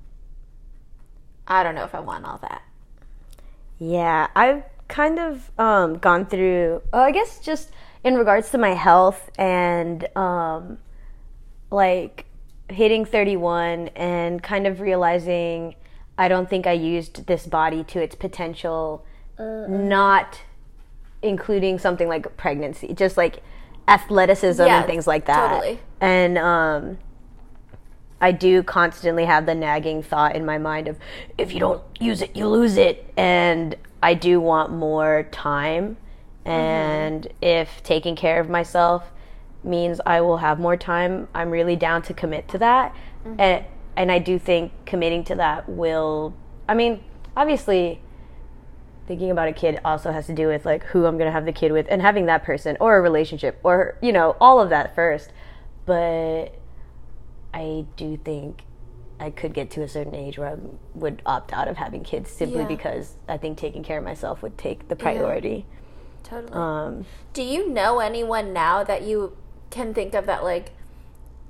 I 1.48 1.62
don't 1.62 1.76
know 1.76 1.84
if 1.84 1.94
I 1.94 2.00
want 2.00 2.26
all 2.26 2.40
that. 2.40 2.64
Yeah, 3.78 4.28
I've 4.36 4.64
kind 4.88 5.20
of 5.20 5.52
um, 5.60 6.00
gone 6.00 6.26
through, 6.26 6.82
uh, 6.92 6.98
I 6.98 7.12
guess, 7.12 7.40
just 7.40 7.72
in 8.04 8.16
regards 8.16 8.50
to 8.52 8.58
my 8.58 8.74
health 8.74 9.30
and 9.38 10.08
um, 10.18 10.80
like 11.70 12.26
hitting 12.70 13.06
31 13.06 13.90
and 13.90 14.42
kind 14.42 14.66
of 14.66 14.82
realizing 14.82 15.76
I 16.18 16.28
don't 16.28 16.50
think 16.50 16.66
I 16.66 16.74
used 16.74 17.28
this 17.28 17.46
body 17.46 17.84
to 17.86 18.02
its 18.02 18.16
potential, 18.16 19.06
not 19.38 20.40
including 21.24 21.80
something 21.80 22.08
like 22.08 22.36
pregnancy, 22.38 22.94
just 22.94 23.18
like 23.18 23.42
athleticism 23.88 24.64
Yeah, 24.64 24.80
and 24.80 24.86
things 24.86 25.08
like 25.08 25.26
that. 25.26 25.50
totally. 25.50 25.80
And 26.00 26.38
um, 26.38 26.98
I 28.22 28.32
do 28.32 28.64
constantly 28.64 29.26
have 29.26 29.46
the 29.46 29.56
nagging 29.56 30.04
thought 30.04 30.36
in 30.36 30.46
my 30.46 30.58
mind 30.58 30.88
of 30.88 30.98
if 31.38 31.54
you 31.54 31.60
don't 31.60 31.82
use 32.00 32.22
it, 32.22 32.36
you 32.36 32.48
lose 32.48 32.78
it. 32.78 33.12
And 33.18 33.76
I 34.02 34.14
do 34.14 34.40
want 34.40 34.72
more 34.72 35.28
time. 35.32 35.98
And 36.46 37.28
if 37.42 37.82
taking 37.84 38.16
care 38.16 38.40
of 38.40 38.50
myself 38.50 39.12
means 39.64 40.02
I 40.06 40.20
will 40.20 40.38
have 40.38 40.60
more 40.60 40.76
time, 40.76 41.30
I'm 41.34 41.50
really 41.52 41.78
down 41.78 42.02
to 42.04 42.14
commit 42.14 42.48
to 42.50 42.58
that. 42.60 42.96
And 43.38 43.66
and 43.96 44.12
I 44.12 44.20
do 44.20 44.38
think 44.40 44.72
committing 44.86 45.24
to 45.26 45.36
that 45.36 45.70
will 45.70 46.34
I 46.68 46.74
mean, 46.74 47.04
obviously 47.38 48.02
thinking 49.08 49.32
about 49.32 49.48
a 49.48 49.54
kid 49.54 49.80
also 49.84 50.12
has 50.12 50.26
to 50.28 50.34
do 50.34 50.48
with 50.48 50.66
like 50.66 50.84
who 50.86 51.06
I'm 51.06 51.18
going 51.18 51.28
to 51.28 51.32
have 51.32 51.46
the 51.46 51.52
kid 51.54 51.72
with 51.72 51.88
and 51.90 52.02
having 52.02 52.26
that 52.28 52.44
person 52.44 52.78
or 52.80 52.98
a 52.98 53.02
relationship 53.02 53.60
or 53.64 53.98
you 54.02 54.12
know, 54.12 54.36
all 54.40 54.60
of 54.62 54.70
that 54.70 54.96
first. 54.96 55.32
But 55.86 56.56
I 57.54 57.86
do 57.98 58.18
think 58.18 58.64
I 59.20 59.30
could 59.30 59.54
get 59.54 59.70
to 59.72 59.82
a 59.84 59.88
certain 59.88 60.16
age 60.16 60.38
where 60.38 60.50
I 60.50 60.56
would 60.96 61.22
opt 61.26 61.54
out 61.54 61.68
of 61.68 61.78
having 61.78 62.04
kids 62.04 62.30
simply 62.30 62.62
Yeah. 62.62 62.68
because 62.68 63.16
I 63.28 63.38
think 63.38 63.58
taking 63.58 63.84
care 63.84 63.98
of 63.98 64.04
myself 64.04 64.42
would 64.42 64.58
take 64.58 64.88
the 64.88 64.96
priority. 64.96 65.66
Totally. 66.24 66.54
Um, 66.54 67.06
Do 67.34 67.44
you 67.44 67.70
know 67.70 68.00
anyone 68.00 68.54
now 68.54 68.84
that 68.84 69.04
you 69.04 69.38
can 69.70 69.94
think 69.94 70.14
of 70.14 70.26
that, 70.26 70.44
like, 70.44 70.72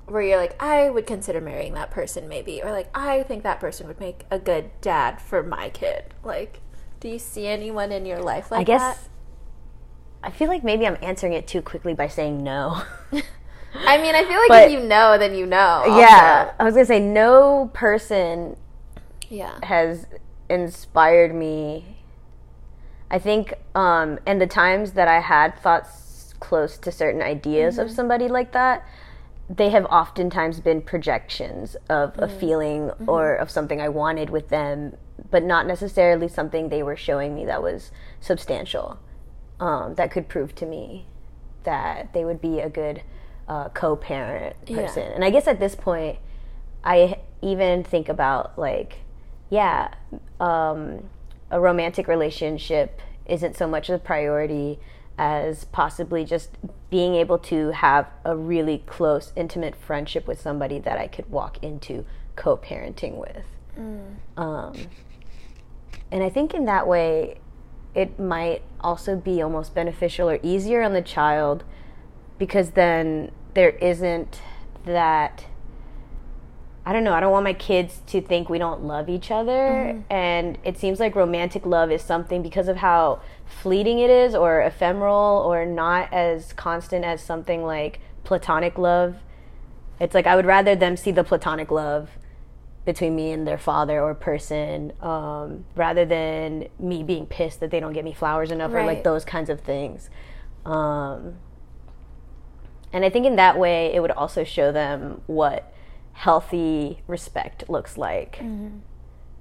where 0.06 0.22
you're 0.22 0.36
like, 0.36 0.60
I 0.62 0.90
would 0.90 1.06
consider 1.06 1.40
marrying 1.40 1.74
that 1.74 1.90
person 1.90 2.28
maybe? 2.28 2.60
Or, 2.62 2.70
like, 2.70 2.88
I 2.94 3.22
think 3.22 3.42
that 3.44 3.60
person 3.60 3.86
would 3.86 4.00
make 4.00 4.24
a 4.30 4.38
good 4.38 4.70
dad 4.80 5.20
for 5.20 5.42
my 5.42 5.70
kid? 5.70 6.12
Like, 6.22 6.60
do 7.04 7.10
you 7.10 7.18
see 7.18 7.46
anyone 7.46 7.92
in 7.92 8.06
your 8.06 8.18
life 8.18 8.50
like 8.50 8.62
I 8.62 8.64
guess 8.64 8.80
that? 8.80 9.08
I 10.22 10.30
feel 10.30 10.48
like 10.48 10.64
maybe 10.64 10.86
I'm 10.86 10.96
answering 11.02 11.34
it 11.34 11.46
too 11.46 11.60
quickly 11.60 11.92
by 11.92 12.08
saying 12.08 12.42
no. 12.42 12.82
I 13.74 13.98
mean, 13.98 14.14
I 14.14 14.24
feel 14.24 14.38
like 14.38 14.48
But- 14.48 14.68
if 14.68 14.72
you 14.72 14.80
know, 14.80 15.18
then 15.18 15.34
you 15.34 15.44
know. 15.44 15.82
also. 15.84 15.98
yeah, 15.98 16.52
I 16.58 16.64
was 16.64 16.72
going 16.72 16.86
to 16.86 16.88
say 16.88 17.00
no 17.00 17.70
person 17.74 18.56
Yeah. 19.28 19.58
has 19.64 20.06
inspired 20.48 21.34
me. 21.34 21.98
I 23.10 23.18
think, 23.18 23.52
um, 23.74 24.18
and 24.24 24.40
the 24.40 24.46
times 24.46 24.92
that 24.92 25.06
I 25.06 25.20
had 25.20 25.58
thoughts 25.58 26.32
close 26.40 26.78
to 26.78 26.90
certain 26.90 27.20
ideas 27.20 27.76
of 27.76 27.88
mm-hmm. 27.88 27.96
somebody 27.96 28.28
like 28.28 28.52
that, 28.52 28.82
they 29.50 29.68
have 29.68 29.84
oftentimes 29.86 30.60
been 30.60 30.80
projections 30.80 31.76
of 31.90 32.18
a 32.18 32.28
mm. 32.28 32.40
feeling 32.40 32.80
mm-hmm. 32.88 33.10
or 33.10 33.34
of 33.34 33.50
something 33.50 33.78
I 33.78 33.90
wanted 33.90 34.30
with 34.30 34.48
them, 34.48 34.96
but 35.30 35.42
not 35.42 35.66
necessarily 35.66 36.28
something 36.28 36.68
they 36.68 36.82
were 36.82 36.96
showing 36.96 37.34
me 37.34 37.44
that 37.44 37.62
was 37.62 37.90
substantial, 38.20 38.98
um, 39.60 39.94
that 39.94 40.10
could 40.10 40.28
prove 40.28 40.54
to 40.56 40.66
me 40.66 41.06
that 41.64 42.12
they 42.12 42.24
would 42.24 42.40
be 42.40 42.60
a 42.60 42.68
good 42.68 43.02
uh, 43.48 43.68
co-parent 43.70 44.56
Yeah. 44.66 44.82
person. 44.82 45.10
And 45.12 45.24
I 45.24 45.30
guess 45.30 45.46
at 45.46 45.60
this 45.60 45.74
point, 45.74 46.18
I 46.82 47.18
even 47.42 47.82
think 47.84 48.08
about 48.08 48.58
like, 48.58 48.98
yeah, 49.50 49.94
um, 50.40 51.08
a 51.50 51.60
romantic 51.60 52.08
relationship 52.08 53.00
isn't 53.26 53.56
so 53.56 53.66
much 53.66 53.88
a 53.88 53.98
priority 53.98 54.78
as 55.16 55.64
possibly 55.66 56.24
just 56.24 56.50
being 56.90 57.14
able 57.14 57.38
to 57.38 57.70
have 57.70 58.08
a 58.24 58.36
really 58.36 58.78
close, 58.86 59.32
intimate 59.36 59.76
friendship 59.76 60.26
with 60.26 60.40
somebody 60.40 60.78
that 60.80 60.98
I 60.98 61.06
could 61.06 61.30
walk 61.30 61.62
into 61.62 62.04
co-parenting 62.36 63.14
with. 63.16 63.44
Um, 64.36 64.74
and 66.14 66.22
I 66.22 66.30
think 66.30 66.54
in 66.54 66.64
that 66.66 66.86
way, 66.86 67.38
it 67.92 68.20
might 68.20 68.62
also 68.80 69.16
be 69.16 69.42
almost 69.42 69.74
beneficial 69.74 70.30
or 70.30 70.38
easier 70.44 70.80
on 70.80 70.92
the 70.92 71.02
child 71.02 71.64
because 72.38 72.70
then 72.70 73.32
there 73.54 73.70
isn't 73.70 74.40
that 74.86 75.46
I 76.86 76.92
don't 76.92 77.02
know, 77.02 77.14
I 77.14 77.20
don't 77.20 77.32
want 77.32 77.44
my 77.44 77.54
kids 77.54 78.02
to 78.08 78.20
think 78.20 78.48
we 78.48 78.58
don't 78.58 78.84
love 78.84 79.08
each 79.08 79.30
other 79.30 79.50
mm-hmm. 79.50 80.00
and 80.12 80.58
it 80.62 80.78
seems 80.78 81.00
like 81.00 81.16
romantic 81.16 81.66
love 81.66 81.90
is 81.90 82.02
something 82.02 82.42
because 82.42 82.68
of 82.68 82.76
how 82.76 83.20
fleeting 83.46 83.98
it 83.98 84.10
is 84.10 84.36
or 84.36 84.60
ephemeral 84.60 85.42
or 85.44 85.66
not 85.66 86.12
as 86.12 86.52
constant 86.52 87.04
as 87.04 87.22
something 87.22 87.64
like 87.64 87.98
platonic 88.22 88.78
love. 88.78 89.16
It's 89.98 90.14
like 90.14 90.28
I 90.28 90.36
would 90.36 90.46
rather 90.46 90.76
them 90.76 90.96
see 90.96 91.10
the 91.10 91.24
platonic 91.24 91.72
love 91.72 92.10
between 92.84 93.16
me 93.16 93.32
and 93.32 93.46
their 93.46 93.58
father 93.58 94.00
or 94.00 94.14
person 94.14 94.92
um, 95.00 95.64
rather 95.74 96.04
than 96.04 96.68
me 96.78 97.02
being 97.02 97.26
pissed 97.26 97.60
that 97.60 97.70
they 97.70 97.80
don't 97.80 97.92
get 97.94 98.04
me 98.04 98.12
flowers 98.12 98.50
enough 98.50 98.72
or 98.72 98.84
like 98.86 99.04
those 99.04 99.24
kinds 99.24 99.48
of 99.48 99.60
things. 99.60 100.10
Um, 100.66 101.36
and 102.92 103.04
i 103.04 103.10
think 103.10 103.26
in 103.26 103.36
that 103.36 103.58
way 103.58 103.92
it 103.92 104.00
would 104.00 104.12
also 104.12 104.44
show 104.44 104.70
them 104.72 105.20
what 105.26 105.74
healthy 106.12 107.02
respect 107.06 107.68
looks 107.68 107.98
like. 107.98 108.38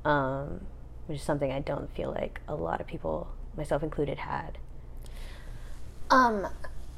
Um, 0.05 0.61
which 1.07 1.17
is 1.19 1.23
something 1.23 1.51
i 1.51 1.59
don't 1.59 1.93
feel 1.95 2.11
like 2.11 2.41
a 2.47 2.55
lot 2.55 2.81
of 2.81 2.87
people 2.87 3.29
myself 3.55 3.83
included 3.83 4.17
had. 4.17 4.57
Um, 6.09 6.47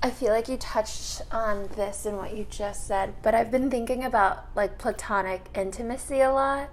I 0.06 0.12
feel 0.12 0.30
like 0.30 0.48
you 0.48 0.58
touched 0.58 1.24
on 1.32 1.68
this 1.76 2.06
in 2.06 2.16
what 2.16 2.38
you 2.38 2.46
just 2.48 2.86
said, 2.86 3.16
but 3.24 3.34
I've 3.34 3.50
been 3.50 3.72
thinking 3.72 4.04
about 4.04 4.46
like 4.56 4.78
platonic 4.78 5.48
intimacy 5.56 6.22
a 6.22 6.32
lot. 6.32 6.70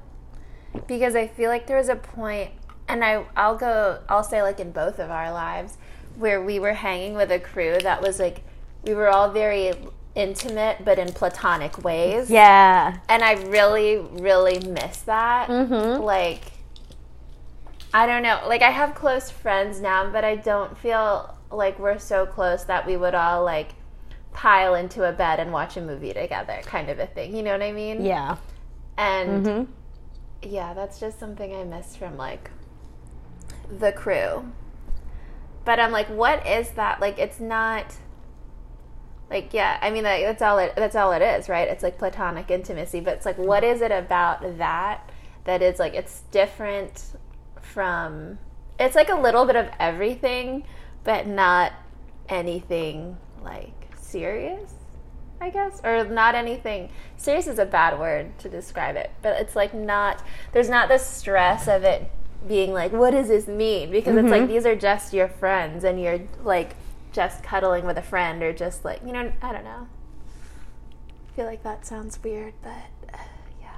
because 0.87 1.15
I 1.15 1.27
feel 1.27 1.51
like 1.51 1.67
there 1.67 1.79
was 1.79 1.89
a 1.89 1.97
point, 1.97 2.51
and 2.89 3.05
I 3.05 3.25
I'll 3.37 3.57
go 3.57 4.01
I'll 4.09 4.25
say 4.25 4.43
like 4.43 4.61
in 4.61 4.73
both 4.73 4.99
of 4.99 5.11
our 5.11 5.33
lives 5.33 5.77
where 6.17 6.43
we 6.43 6.59
were 6.59 6.75
hanging 6.75 7.15
with 7.15 7.31
a 7.31 7.39
crew 7.39 7.79
that 7.83 8.03
was 8.03 8.19
like 8.19 8.43
we 8.85 8.93
were 8.95 9.09
all 9.09 9.31
very 9.31 9.73
intimate 10.15 10.85
but 10.85 10.99
in 10.99 11.13
platonic 11.13 11.83
ways. 11.83 12.31
Yeah. 12.31 12.99
And 13.09 13.23
I 13.23 13.33
really 13.45 13.97
really 13.97 14.59
miss 14.61 14.99
that. 15.03 15.49
Mm-hmm. 15.49 16.03
Like 16.03 16.43
I 17.95 18.07
don't 18.07 18.23
know. 18.23 18.43
Like 18.47 18.63
I 18.63 18.71
have 18.71 18.95
close 18.95 19.31
friends 19.31 19.81
now, 19.81 20.11
but 20.11 20.25
I 20.25 20.37
don't 20.37 20.77
feel 20.79 21.35
like 21.53 21.79
we're 21.79 21.99
so 21.99 22.27
close 22.27 22.65
that 22.65 22.87
we 22.87 22.97
would 22.97 23.15
all 23.15 23.45
like 23.45 23.75
pile 24.33 24.75
into 24.75 25.05
a 25.09 25.13
bed 25.13 25.41
and 25.41 25.53
watch 25.53 25.77
a 25.77 25.81
movie 25.81 26.13
together 26.13 26.61
kind 26.65 26.89
of 26.89 26.99
a 26.99 27.07
thing. 27.07 27.37
You 27.37 27.43
know 27.43 27.53
what 27.53 27.63
I 27.63 27.73
mean? 27.73 28.03
Yeah. 28.05 28.37
And 28.97 29.47
Mm-hmm. 29.47 29.73
yeah, 30.43 30.75
that's 30.75 31.01
just 31.01 31.19
something 31.19 31.55
I 31.55 31.65
miss 31.65 31.97
from 31.97 32.17
like 32.17 32.51
the 33.71 33.93
crew. 33.93 34.45
But 35.65 35.81
I'm 35.81 35.93
like, 35.93 36.09
what 36.09 36.47
is 36.47 36.71
that? 36.73 37.01
Like, 37.01 37.19
it's 37.19 37.41
not. 37.41 37.97
Like 39.31 39.55
yeah, 39.55 39.79
I 39.81 39.91
mean 39.91 40.05
like, 40.05 40.25
that's 40.25 40.43
all 40.43 40.59
it 40.59 40.75
that's 40.77 40.95
all 40.95 41.13
it 41.13 41.23
is, 41.23 41.49
right? 41.49 41.67
It's 41.69 41.83
like 41.83 41.99
platonic 41.99 42.51
intimacy, 42.51 43.01
but 43.01 43.15
it's 43.15 43.25
like 43.27 43.39
what 43.39 43.65
is 43.65 43.81
it 43.81 43.91
about 43.91 44.59
that 44.59 45.11
that 45.45 45.63
is 45.63 45.79
like 45.79 45.95
it's 45.95 46.21
different 46.31 47.17
from 47.61 48.39
it's 48.79 48.95
like 48.95 49.09
a 49.09 49.15
little 49.15 49.47
bit 49.47 49.57
of 49.57 49.69
everything, 49.81 50.65
but 51.05 51.27
not 51.27 51.73
anything 52.29 53.17
like 53.43 53.89
serious, 54.01 54.73
I 55.41 55.51
guess, 55.51 55.81
or 55.85 56.05
not 56.05 56.35
anything. 56.35 56.91
Serious 57.17 57.47
is 57.47 57.59
a 57.59 57.67
bad 57.67 57.99
word 57.99 58.39
to 58.41 58.49
describe 58.49 58.97
it, 58.97 59.11
but 59.23 59.41
it's 59.41 59.57
like 59.57 59.75
not. 59.75 60.23
There's 60.53 60.69
not 60.69 60.89
the 60.89 60.99
stress 60.99 61.69
of 61.69 61.85
it 61.85 62.11
being 62.47 62.73
like, 62.73 62.93
what 62.93 63.11
does 63.11 63.29
this 63.29 63.47
mean? 63.47 63.91
Because 63.91 64.17
it's 64.17 64.29
like 64.29 64.49
these 64.49 64.67
are 64.67 64.77
just 64.77 65.13
your 65.13 65.29
friends, 65.29 65.85
and 65.85 66.01
you're 66.01 66.21
like 66.43 66.77
just 67.13 67.43
cuddling 67.43 67.85
with 67.85 67.99
a 67.99 68.03
friend, 68.03 68.43
or 68.43 68.53
just 68.53 68.85
like 68.85 69.01
you 69.05 69.13
know, 69.13 69.33
I 69.43 69.53
don't 69.53 69.65
know. 69.65 69.89
I 71.29 71.37
feel 71.37 71.47
like 71.47 71.63
that 71.63 71.87
sounds 71.87 72.23
weird, 72.23 72.55
but 72.63 72.91
uh, 73.13 73.19
yeah. 73.61 73.69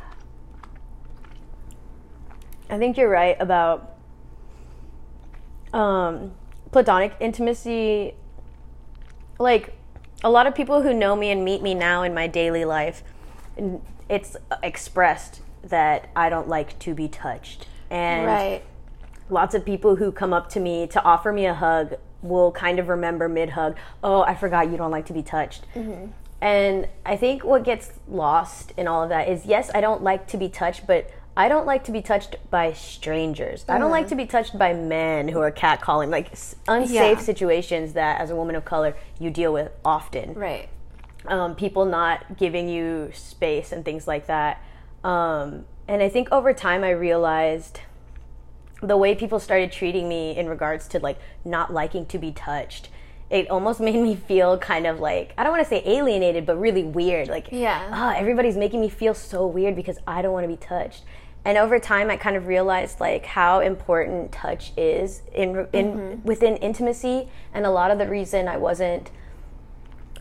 I 2.68 2.78
think 2.78 2.96
you're 2.96 3.08
right 3.08 3.36
about 3.38 3.94
um, 5.72 6.32
platonic 6.74 7.14
intimacy. 7.20 8.14
Like 9.38 9.76
a 10.24 10.28
lot 10.28 10.48
of 10.48 10.56
people 10.56 10.82
who 10.82 10.92
know 10.92 11.14
me 11.14 11.30
and 11.30 11.44
meet 11.44 11.62
me 11.62 11.72
now 11.72 12.02
in 12.02 12.12
my 12.12 12.26
daily 12.26 12.64
life, 12.64 13.04
it's 14.08 14.36
expressed 14.60 15.40
that 15.62 16.10
I 16.16 16.28
don't 16.28 16.48
like 16.48 16.76
to 16.80 16.92
be 16.92 17.06
touched. 17.06 17.68
And 17.90 18.26
Right. 18.26 18.62
lots 19.30 19.54
of 19.54 19.64
people 19.64 19.94
who 19.94 20.10
come 20.10 20.32
up 20.32 20.48
to 20.50 20.58
me 20.58 20.88
to 20.88 21.00
offer 21.04 21.32
me 21.32 21.46
a 21.46 21.54
hug 21.54 21.94
will 22.22 22.50
kind 22.50 22.80
of 22.80 22.88
remember 22.88 23.28
mid 23.28 23.50
hug, 23.50 23.76
oh, 24.02 24.22
I 24.22 24.34
forgot 24.34 24.68
you 24.68 24.76
don't 24.76 24.90
like 24.90 25.06
to 25.06 25.12
be 25.12 25.22
touched. 25.22 25.64
Mm-hmm. 25.76 26.06
And 26.40 26.88
I 27.06 27.16
think 27.16 27.44
what 27.44 27.62
gets 27.62 27.92
lost 28.08 28.72
in 28.76 28.88
all 28.88 29.04
of 29.04 29.10
that 29.10 29.28
is 29.28 29.46
yes, 29.46 29.70
I 29.72 29.80
don't 29.80 30.02
like 30.02 30.26
to 30.28 30.36
be 30.36 30.48
touched, 30.48 30.88
but 30.88 31.08
I 31.36 31.48
don't 31.48 31.66
like 31.66 31.84
to 31.84 31.92
be 31.92 32.00
touched 32.00 32.36
by 32.50 32.72
strangers. 32.74 33.64
I 33.68 33.78
don't 33.78 33.90
like 33.90 34.08
to 34.08 34.14
be 34.14 34.24
touched 34.26 34.56
by 34.56 34.72
men 34.72 35.26
who 35.28 35.40
are 35.40 35.50
catcalling, 35.50 36.10
like 36.10 36.28
unsafe 36.68 36.90
Yeah. 36.92 37.18
situations 37.18 37.94
that 37.94 38.20
as 38.20 38.30
a 38.30 38.36
woman 38.36 38.54
of 38.54 38.64
color 38.64 38.94
you 39.18 39.30
deal 39.30 39.52
with 39.52 39.72
often 39.84 40.34
Right. 40.34 40.68
um, 41.26 41.56
people 41.56 41.86
not 41.86 42.36
giving 42.36 42.68
you 42.68 43.10
space 43.14 43.72
and 43.72 43.84
things 43.84 44.06
like 44.06 44.26
that. 44.26 44.60
Um, 45.02 45.64
and 45.88 46.02
I 46.02 46.08
think 46.08 46.30
over 46.30 46.52
time 46.52 46.84
I 46.84 46.90
realized 46.90 47.80
the 48.80 48.96
way 48.96 49.14
people 49.14 49.40
started 49.40 49.72
treating 49.72 50.08
me 50.08 50.36
in 50.36 50.48
regards 50.48 50.86
to 50.88 51.00
like 51.00 51.18
not 51.44 51.72
liking 51.72 52.06
to 52.06 52.18
be 52.18 52.30
touched. 52.30 52.90
It 53.28 53.50
almost 53.50 53.80
made 53.88 53.96
me 53.96 54.14
feel 54.14 54.56
kind 54.58 54.86
of 54.86 55.00
like 55.00 55.34
I 55.36 55.42
don't 55.42 55.50
want 55.50 55.64
to 55.64 55.68
say 55.68 55.82
alienated, 55.84 56.46
but 56.46 56.56
really 56.60 56.84
weird. 56.84 57.26
Like, 57.28 57.48
Yeah. 57.50 57.88
ah, 57.90 58.14
everybody's 58.16 58.56
making 58.56 58.80
me 58.80 58.88
feel 58.88 59.14
so 59.14 59.44
weird 59.46 59.74
because 59.74 59.98
I 60.06 60.22
don't 60.22 60.32
want 60.32 60.44
to 60.44 60.48
be 60.48 60.56
touched. 60.56 61.02
And 61.44 61.58
over 61.58 61.78
time, 61.78 62.10
I 62.10 62.16
kind 62.16 62.36
of 62.36 62.46
realized 62.46 63.00
like 63.00 63.26
how 63.26 63.60
important 63.60 64.32
touch 64.32 64.72
is 64.76 65.22
in 65.32 65.66
in 65.72 66.22
within 66.24 66.56
intimacy, 66.56 67.28
and 67.52 67.66
a 67.66 67.70
lot 67.70 67.90
of 67.90 67.98
the 67.98 68.08
reason 68.08 68.48
I 68.48 68.56
wasn't 68.56 69.10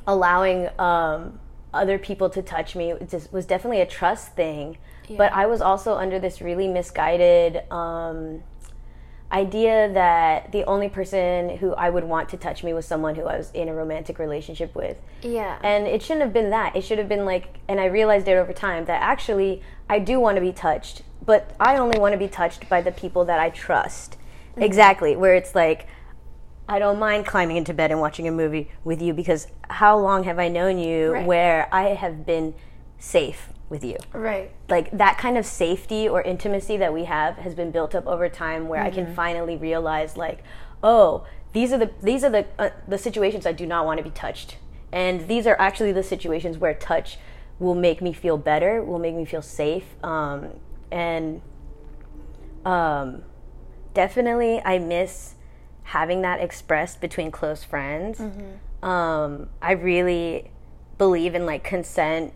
allowing 0.05 0.67
um, 0.79 1.39
other 1.73 1.97
people 1.97 2.29
to 2.29 2.41
touch 2.41 2.75
me 2.75 2.93
just 3.07 3.31
was 3.31 3.45
definitely 3.45 3.81
a 3.81 3.85
trust 3.85 4.35
thing. 4.35 4.77
But 5.17 5.33
I 5.33 5.45
was 5.45 5.61
also 5.61 5.95
under 5.95 6.17
this 6.17 6.41
really 6.41 6.67
misguided 6.67 7.69
um, 7.71 8.41
idea 9.33 9.91
that 9.91 10.51
the 10.51 10.63
only 10.65 10.87
person 10.87 11.57
who 11.57 11.73
I 11.73 11.89
would 11.89 12.03
want 12.03 12.29
to 12.29 12.37
touch 12.37 12.63
me 12.63 12.71
was 12.71 12.85
someone 12.85 13.15
who 13.15 13.23
I 13.23 13.37
was 13.37 13.51
in 13.51 13.67
a 13.67 13.73
romantic 13.73 14.19
relationship 14.19 14.75
with. 14.75 14.97
Yeah. 15.21 15.57
And 15.63 15.87
it 15.87 16.03
shouldn't 16.03 16.21
have 16.21 16.33
been 16.33 16.51
that. 16.51 16.75
It 16.75 16.83
should 16.83 16.99
have 16.99 17.09
been 17.09 17.25
like, 17.25 17.57
and 17.67 17.79
I 17.79 17.85
realized 17.85 18.27
it 18.27 18.37
over 18.37 18.53
time 18.53 18.85
that 18.85 19.01
actually 19.01 19.61
I 19.89 19.99
do 19.99 20.19
want 20.19 20.35
to 20.35 20.41
be 20.41 20.53
touched, 20.53 21.01
but 21.25 21.55
I 21.59 21.77
only 21.77 21.99
want 21.99 22.13
to 22.13 22.17
be 22.17 22.27
touched 22.27 22.67
by 22.69 22.81
the 22.81 22.91
people 22.91 23.25
that 23.25 23.39
I 23.39 23.49
trust. 23.49 24.17
Exactly. 24.57 25.15
Where 25.15 25.35
it's 25.35 25.55
like, 25.55 25.87
I 26.67 26.79
don't 26.79 26.99
mind 26.99 27.25
climbing 27.25 27.57
into 27.57 27.73
bed 27.73 27.91
and 27.91 27.99
watching 27.99 28.27
a 28.27 28.31
movie 28.31 28.71
with 28.83 29.01
you 29.01 29.13
because 29.13 29.47
how 29.69 29.97
long 29.97 30.23
have 30.23 30.39
I 30.39 30.47
known 30.47 30.77
you 30.79 31.11
Right. 31.13 31.25
where 31.25 31.67
I 31.73 31.89
have 31.89 32.25
been 32.25 32.53
safe 32.99 33.49
with 33.69 33.83
you? 33.83 33.97
right. 34.13 34.51
like 34.69 34.91
that 34.95 35.17
kind 35.17 35.37
of 35.37 35.45
safety 35.45 36.07
or 36.07 36.21
intimacy 36.21 36.77
that 36.77 36.93
we 36.93 37.05
have 37.05 37.37
has 37.37 37.55
been 37.55 37.71
built 37.71 37.95
up 37.95 38.05
over 38.05 38.29
time 38.29 38.67
where 38.67 38.81
I 38.83 38.91
can 38.91 39.13
finally 39.15 39.57
realize 39.57 40.15
like 40.15 40.43
oh 40.83 41.25
these 41.53 41.73
are 41.73 41.79
the 41.79 41.89
these 42.01 42.23
are 42.23 42.29
the 42.29 42.45
uh, 42.59 42.69
the 42.87 42.97
situations 42.99 43.45
I 43.47 43.51
do 43.51 43.65
not 43.65 43.85
want 43.85 43.97
to 43.97 44.03
be 44.03 44.11
touched 44.11 44.57
and 44.91 45.27
these 45.27 45.47
are 45.47 45.55
actually 45.59 45.91
the 45.91 46.03
situations 46.03 46.57
where 46.59 46.73
touch 46.75 47.17
will 47.59 47.73
make 47.73 47.99
me 48.01 48.13
feel 48.13 48.37
better 48.37 48.83
will 48.83 48.99
make 48.99 49.15
me 49.15 49.25
feel 49.25 49.41
safe 49.41 49.85
um, 50.03 50.49
and 50.93 51.41
um, 52.65 53.23
definitely 53.93 54.61
I 54.63 54.77
miss 54.79 55.35
having 55.83 56.21
that 56.21 56.39
expressed 56.39 57.01
between 57.01 57.31
close 57.31 57.63
friends 57.63 58.21
um, 58.83 59.49
I 59.61 59.71
really 59.71 60.51
believe 60.97 61.35
in 61.35 61.45
like 61.45 61.63
consent 61.63 62.33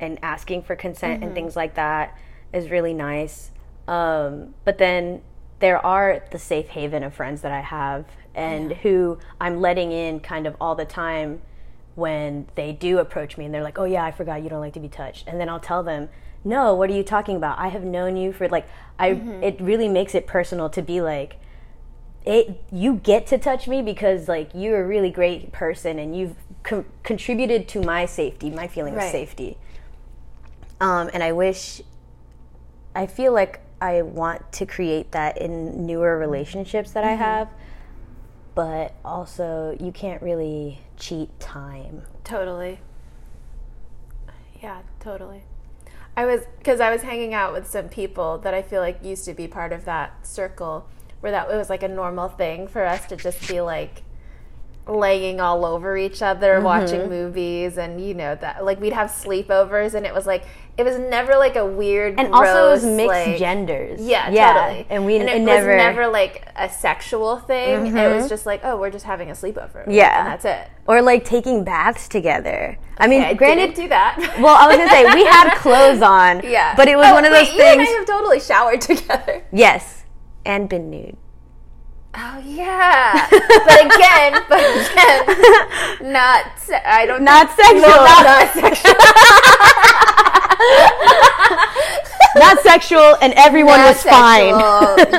and 0.00 0.18
asking 0.22 0.62
for 0.62 0.76
consent 0.76 1.22
and 1.24 1.34
things 1.34 1.56
like 1.56 1.74
that 1.74 2.16
is 2.52 2.70
really 2.70 2.94
nice. 2.94 3.50
Um, 3.88 4.54
but 4.64 4.78
then 4.78 5.22
there 5.58 5.84
are 5.84 6.22
the 6.30 6.38
safe 6.38 6.68
haven 6.68 7.02
of 7.02 7.14
friends 7.14 7.40
that 7.42 7.50
I 7.50 7.60
have 7.60 8.06
and 8.34 8.72
who 8.72 9.18
I'm 9.40 9.60
letting 9.60 9.90
in 9.90 10.20
kind 10.20 10.46
of 10.46 10.54
all 10.60 10.76
the 10.76 10.84
time 10.84 11.42
when 11.96 12.46
they 12.54 12.72
do 12.72 12.98
approach 12.98 13.36
me 13.36 13.44
and 13.44 13.52
they're 13.52 13.64
like, 13.64 13.78
oh 13.78 13.84
yeah, 13.84 14.04
I 14.04 14.12
forgot 14.12 14.42
you 14.42 14.48
don't 14.48 14.60
like 14.60 14.74
to 14.74 14.80
be 14.80 14.88
touched. 14.88 15.26
And 15.26 15.40
then 15.40 15.48
I'll 15.48 15.58
tell 15.58 15.82
them, 15.82 16.08
no, 16.48 16.74
what 16.74 16.90
are 16.90 16.94
you 16.94 17.02
talking 17.02 17.36
about? 17.36 17.58
I 17.58 17.68
have 17.68 17.84
known 17.84 18.16
you 18.16 18.32
for 18.32 18.48
like, 18.48 18.68
I, 18.98 19.10
mm-hmm. 19.10 19.42
it 19.42 19.60
really 19.60 19.88
makes 19.88 20.14
it 20.14 20.26
personal 20.26 20.68
to 20.70 20.82
be 20.82 21.00
like, 21.00 21.36
it 22.24 22.62
you 22.72 22.96
get 22.96 23.26
to 23.28 23.38
touch 23.38 23.68
me 23.68 23.80
because 23.80 24.28
like 24.28 24.50
you're 24.52 24.82
a 24.82 24.86
really 24.86 25.10
great 25.10 25.52
person 25.52 25.98
and 25.98 26.16
you've 26.16 26.34
con- 26.64 26.84
contributed 27.04 27.68
to 27.68 27.80
my 27.80 28.04
safety 28.04 28.50
my 28.50 28.66
feeling 28.66 28.94
of 28.94 29.02
safety 29.04 29.56
um, 30.80 31.08
and 31.14 31.22
i 31.22 31.30
wish 31.30 31.80
i 32.94 33.06
feel 33.06 33.32
like 33.32 33.60
i 33.80 34.02
want 34.02 34.50
to 34.52 34.66
create 34.66 35.12
that 35.12 35.38
in 35.40 35.86
newer 35.86 36.14
mm-hmm. 36.14 36.28
relationships 36.28 36.90
that 36.90 37.04
i 37.04 37.12
mm-hmm. 37.12 37.22
have 37.22 37.48
but 38.56 38.94
also 39.04 39.74
you 39.80 39.92
can't 39.92 40.20
really 40.20 40.80
cheat 40.96 41.30
time 41.38 42.02
Totally. 42.28 42.78
Yeah, 44.62 44.82
totally. 45.00 45.44
I 46.18 46.26
was 46.26 46.40
because 46.58 46.80
I 46.80 46.90
was 46.90 47.02
hanging 47.02 47.32
out 47.32 47.52
with 47.52 47.70
some 47.70 47.88
people 47.88 48.38
that 48.38 48.52
I 48.52 48.60
feel 48.60 48.80
like 48.80 49.04
used 49.04 49.24
to 49.26 49.34
be 49.34 49.46
part 49.46 49.72
of 49.72 49.84
that 49.84 50.26
circle 50.26 50.88
where 51.20 51.30
that 51.30 51.48
it 51.48 51.54
was 51.54 51.70
like 51.70 51.84
a 51.84 51.88
normal 51.88 52.28
thing 52.28 52.66
for 52.66 52.84
us 52.84 53.06
to 53.06 53.16
just 53.16 53.46
be 53.46 53.60
like 53.60 54.02
laying 54.88 55.40
all 55.40 55.64
over 55.64 55.96
each 55.96 56.22
other 56.22 56.54
Mm-hmm. 56.54 56.64
watching 56.64 57.08
movies 57.08 57.76
and 57.78 58.00
you 58.00 58.14
know 58.14 58.34
that 58.36 58.64
like 58.64 58.80
we'd 58.80 58.92
have 58.94 59.10
sleepovers 59.10 59.94
and 59.94 60.06
it 60.06 60.14
was 60.14 60.26
like 60.26 60.44
it 60.78 60.84
was 60.84 60.98
never 60.98 61.36
like 61.36 61.56
a 61.56 61.66
weird 61.66 62.18
and 62.18 62.32
also 62.32 62.68
it 62.68 62.70
was 62.70 62.84
mixed 62.86 63.06
like- 63.08 63.36
genders 63.38 64.00
yeah, 64.00 64.30
yeah 64.30 64.52
totally. 64.54 64.86
and 64.88 65.04
we 65.04 65.16
and 65.16 65.28
it, 65.28 65.36
it 65.36 65.40
never, 65.40 65.68
was 65.68 65.76
never 65.76 66.06
like 66.06 66.46
a 66.56 66.68
sexual 66.68 67.36
thing. 67.38 67.86
It 67.96 68.14
was 68.14 68.28
just 68.28 68.46
like, 68.46 68.60
oh, 68.64 68.76
we're 68.78 68.90
just 68.90 69.04
having 69.04 69.28
a 69.30 69.34
sleepover. 69.34 69.84
Yeah. 69.88 70.20
and 70.20 70.28
that's 70.28 70.44
it. 70.44 70.70
or 70.86 71.02
like 71.02 71.24
taking 71.24 71.64
baths 71.64 72.08
together 72.08 72.78
i 72.98 73.06
mean 73.06 73.36
granted 73.36 73.74
do 73.74 73.88
that. 73.88 74.16
well 74.40 74.56
i 74.56 74.66
was 74.66 74.76
gonna 74.76 74.90
say 74.90 75.04
we 75.14 75.24
had 75.24 75.54
clothes 75.58 76.00
on 76.02 76.40
yeah, 76.44 76.74
but 76.76 76.88
it 76.88 76.96
was 76.96 77.06
Oh, 77.08 77.14
one 77.14 77.24
of 77.24 77.32
wait, 77.32 77.46
those 77.46 77.54
you 77.54 77.62
and 77.62 77.80
I 77.80 77.84
things 77.84 77.96
have 77.98 78.06
totally 78.06 78.40
showered 78.40 78.80
together. 78.90 79.44
yes 79.52 80.04
and 80.46 80.68
been 80.68 80.88
nude 80.90 81.16
Oh 82.14 82.38
yeah, 82.44 83.28
but 83.30 83.84
again, 83.84 84.42
but 84.48 84.58
again, 84.58 85.26
not. 86.12 86.58
Se- 86.58 86.82
I 86.84 87.04
don't. 87.06 87.22
not 87.22 87.50
sexual 87.54 87.82
No, 87.82 88.04
not, 88.24 88.52
sexual. 88.54 88.94
not 92.36 92.60
sexual, 92.60 93.16
and 93.20 93.32
everyone 93.34 93.78
Not 93.78 93.94
was 93.94 94.02
fine. 94.02 94.58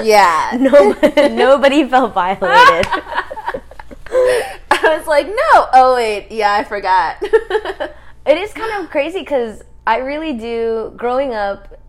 yeah. 0.06 0.58
no, 0.60 0.96
nobody 1.36 1.88
felt 1.88 2.14
violated. 2.14 2.86
I 4.72 4.98
was 4.98 5.08
like, 5.08 5.28
no. 5.28 5.68
Oh 5.74 5.94
wait, 5.96 6.32
yeah, 6.32 6.54
I 6.54 6.64
forgot. 6.64 7.18
It 7.22 8.38
is 8.38 8.54
kind 8.54 8.84
of 8.84 8.90
crazy 8.90 9.20
because 9.20 9.62
I 9.88 9.98
really 9.98 10.34
do. 10.34 10.94
Growing 10.98 11.34
up, 11.34 11.80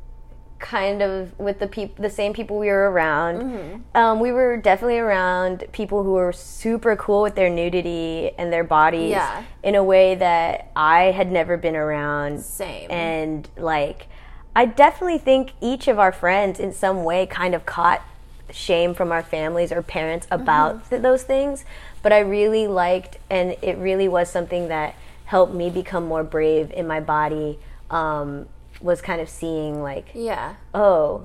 kind 0.60 1.02
of 1.02 1.36
with 1.38 1.58
the 1.58 1.66
peop- 1.66 1.96
the 1.96 2.10
same 2.10 2.32
people 2.32 2.58
we 2.58 2.68
were 2.68 2.90
around, 2.90 3.40
Mm-hmm. 3.42 3.96
um, 3.96 4.20
we 4.20 4.30
were 4.30 4.56
definitely 4.56 4.98
around 4.98 5.64
people 5.72 6.02
who 6.04 6.12
were 6.12 6.32
super 6.32 6.94
cool 6.96 7.22
with 7.22 7.34
their 7.34 7.48
nudity 7.50 8.30
and 8.38 8.52
their 8.52 8.64
bodies 8.64 9.10
Yeah. 9.10 9.42
in 9.62 9.74
a 9.74 9.82
way 9.82 10.14
that 10.14 10.70
I 10.76 11.04
had 11.12 11.32
never 11.32 11.56
been 11.56 11.76
around. 11.76 12.40
Same. 12.42 12.90
And 12.90 13.48
like, 13.56 14.06
I 14.54 14.66
definitely 14.66 15.18
think 15.18 15.52
each 15.60 15.88
of 15.88 15.98
our 15.98 16.12
friends, 16.12 16.60
in 16.60 16.72
some 16.72 17.04
way, 17.04 17.26
kind 17.26 17.54
of 17.54 17.64
caught 17.66 18.02
shame 18.50 18.94
from 18.94 19.12
our 19.12 19.22
families 19.22 19.72
or 19.72 19.80
parents 19.82 20.26
about 20.30 20.74
Mm-hmm. 20.76 20.88
th- 20.90 21.02
those 21.02 21.22
things. 21.22 21.64
But 22.02 22.12
I 22.12 22.18
really 22.20 22.66
liked, 22.66 23.18
and 23.30 23.56
it 23.62 23.76
really 23.78 24.08
was 24.08 24.30
something 24.30 24.68
that 24.68 24.94
helped 25.26 25.54
me 25.54 25.70
become 25.70 26.06
more 26.06 26.24
brave 26.24 26.70
in 26.72 26.86
my 26.86 26.98
body. 27.00 27.58
Um, 27.90 28.46
was 28.80 29.00
kind 29.02 29.20
of 29.20 29.28
seeing 29.28 29.82
like, 29.82 30.08
yeah. 30.14 30.54
oh, 30.74 31.24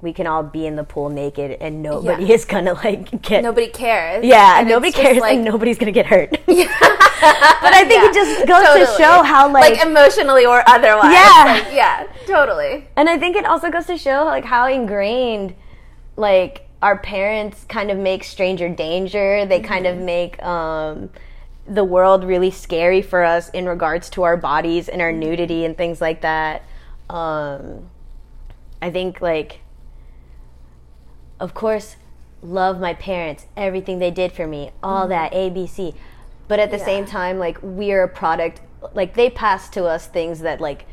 we 0.00 0.12
can 0.12 0.26
all 0.26 0.42
be 0.42 0.66
in 0.66 0.76
the 0.76 0.84
pool 0.84 1.08
naked, 1.08 1.52
and 1.60 1.82
nobody 1.82 2.24
Yeah. 2.26 2.34
is 2.34 2.44
gonna 2.44 2.74
like 2.74 3.22
get. 3.22 3.42
Nobody 3.42 3.68
cares. 3.68 4.24
yeah, 4.24 4.58
And 4.60 4.68
nobody 4.68 4.92
cares, 4.92 5.16
Like, 5.18 5.36
and 5.36 5.44
nobody's 5.44 5.78
gonna 5.78 5.92
get 5.92 6.06
hurt. 6.06 6.30
but 6.46 6.46
I 6.46 7.84
think 7.88 8.02
Yeah, 8.02 8.10
it 8.10 8.14
just 8.14 8.46
goes 8.46 8.64
totally. 8.66 8.86
to 8.86 8.92
show 8.98 9.22
how 9.22 9.50
like 9.50 9.80
emotionally 9.80 10.44
or 10.44 10.62
otherwise. 10.68 11.12
Yeah. 11.12 11.44
Like, 11.64 11.72
yeah, 11.74 12.06
totally. 12.26 12.86
And 12.96 13.08
I 13.08 13.18
think 13.18 13.34
it 13.36 13.46
also 13.46 13.70
goes 13.70 13.86
to 13.86 13.96
show 13.96 14.24
like 14.24 14.44
how 14.44 14.66
ingrained 14.68 15.54
like 16.16 16.68
our 16.82 16.98
parents 16.98 17.64
kind 17.68 17.90
of 17.90 17.96
make 17.96 18.24
stranger 18.24 18.68
danger. 18.68 19.46
They 19.46 19.60
kind 19.60 19.86
of 19.86 19.96
make 19.96 20.42
um 20.42 21.08
the 21.66 21.82
world 21.84 22.24
really 22.24 22.50
scary 22.50 23.00
for 23.00 23.24
us 23.24 23.48
in 23.50 23.64
regards 23.66 24.10
to 24.10 24.22
our 24.24 24.36
bodies 24.36 24.90
and 24.90 25.00
our 25.00 25.12
nudity 25.12 25.64
and 25.64 25.74
things 25.78 25.98
like 26.02 26.20
that. 26.20 26.62
Um 27.10 27.90
I 28.80 28.90
think 28.90 29.20
like 29.20 29.60
of 31.40 31.54
course 31.54 31.96
love 32.42 32.78
my 32.78 32.94
parents, 32.94 33.46
everything 33.56 33.98
they 33.98 34.10
did 34.10 34.32
for 34.32 34.46
me, 34.46 34.70
all 34.82 35.02
mm-hmm. 35.02 35.10
that 35.10 35.32
ABC. 35.32 35.94
But 36.46 36.60
at 36.60 36.70
the 36.70 36.78
Yeah. 36.78 36.84
same 36.84 37.06
time 37.06 37.38
like 37.38 37.58
we're 37.62 38.02
a 38.02 38.08
product 38.08 38.60
like 38.92 39.14
they 39.14 39.30
passed 39.30 39.72
to 39.72 39.84
us 39.84 40.06
things 40.06 40.40
that 40.40 40.60
like 40.60 40.84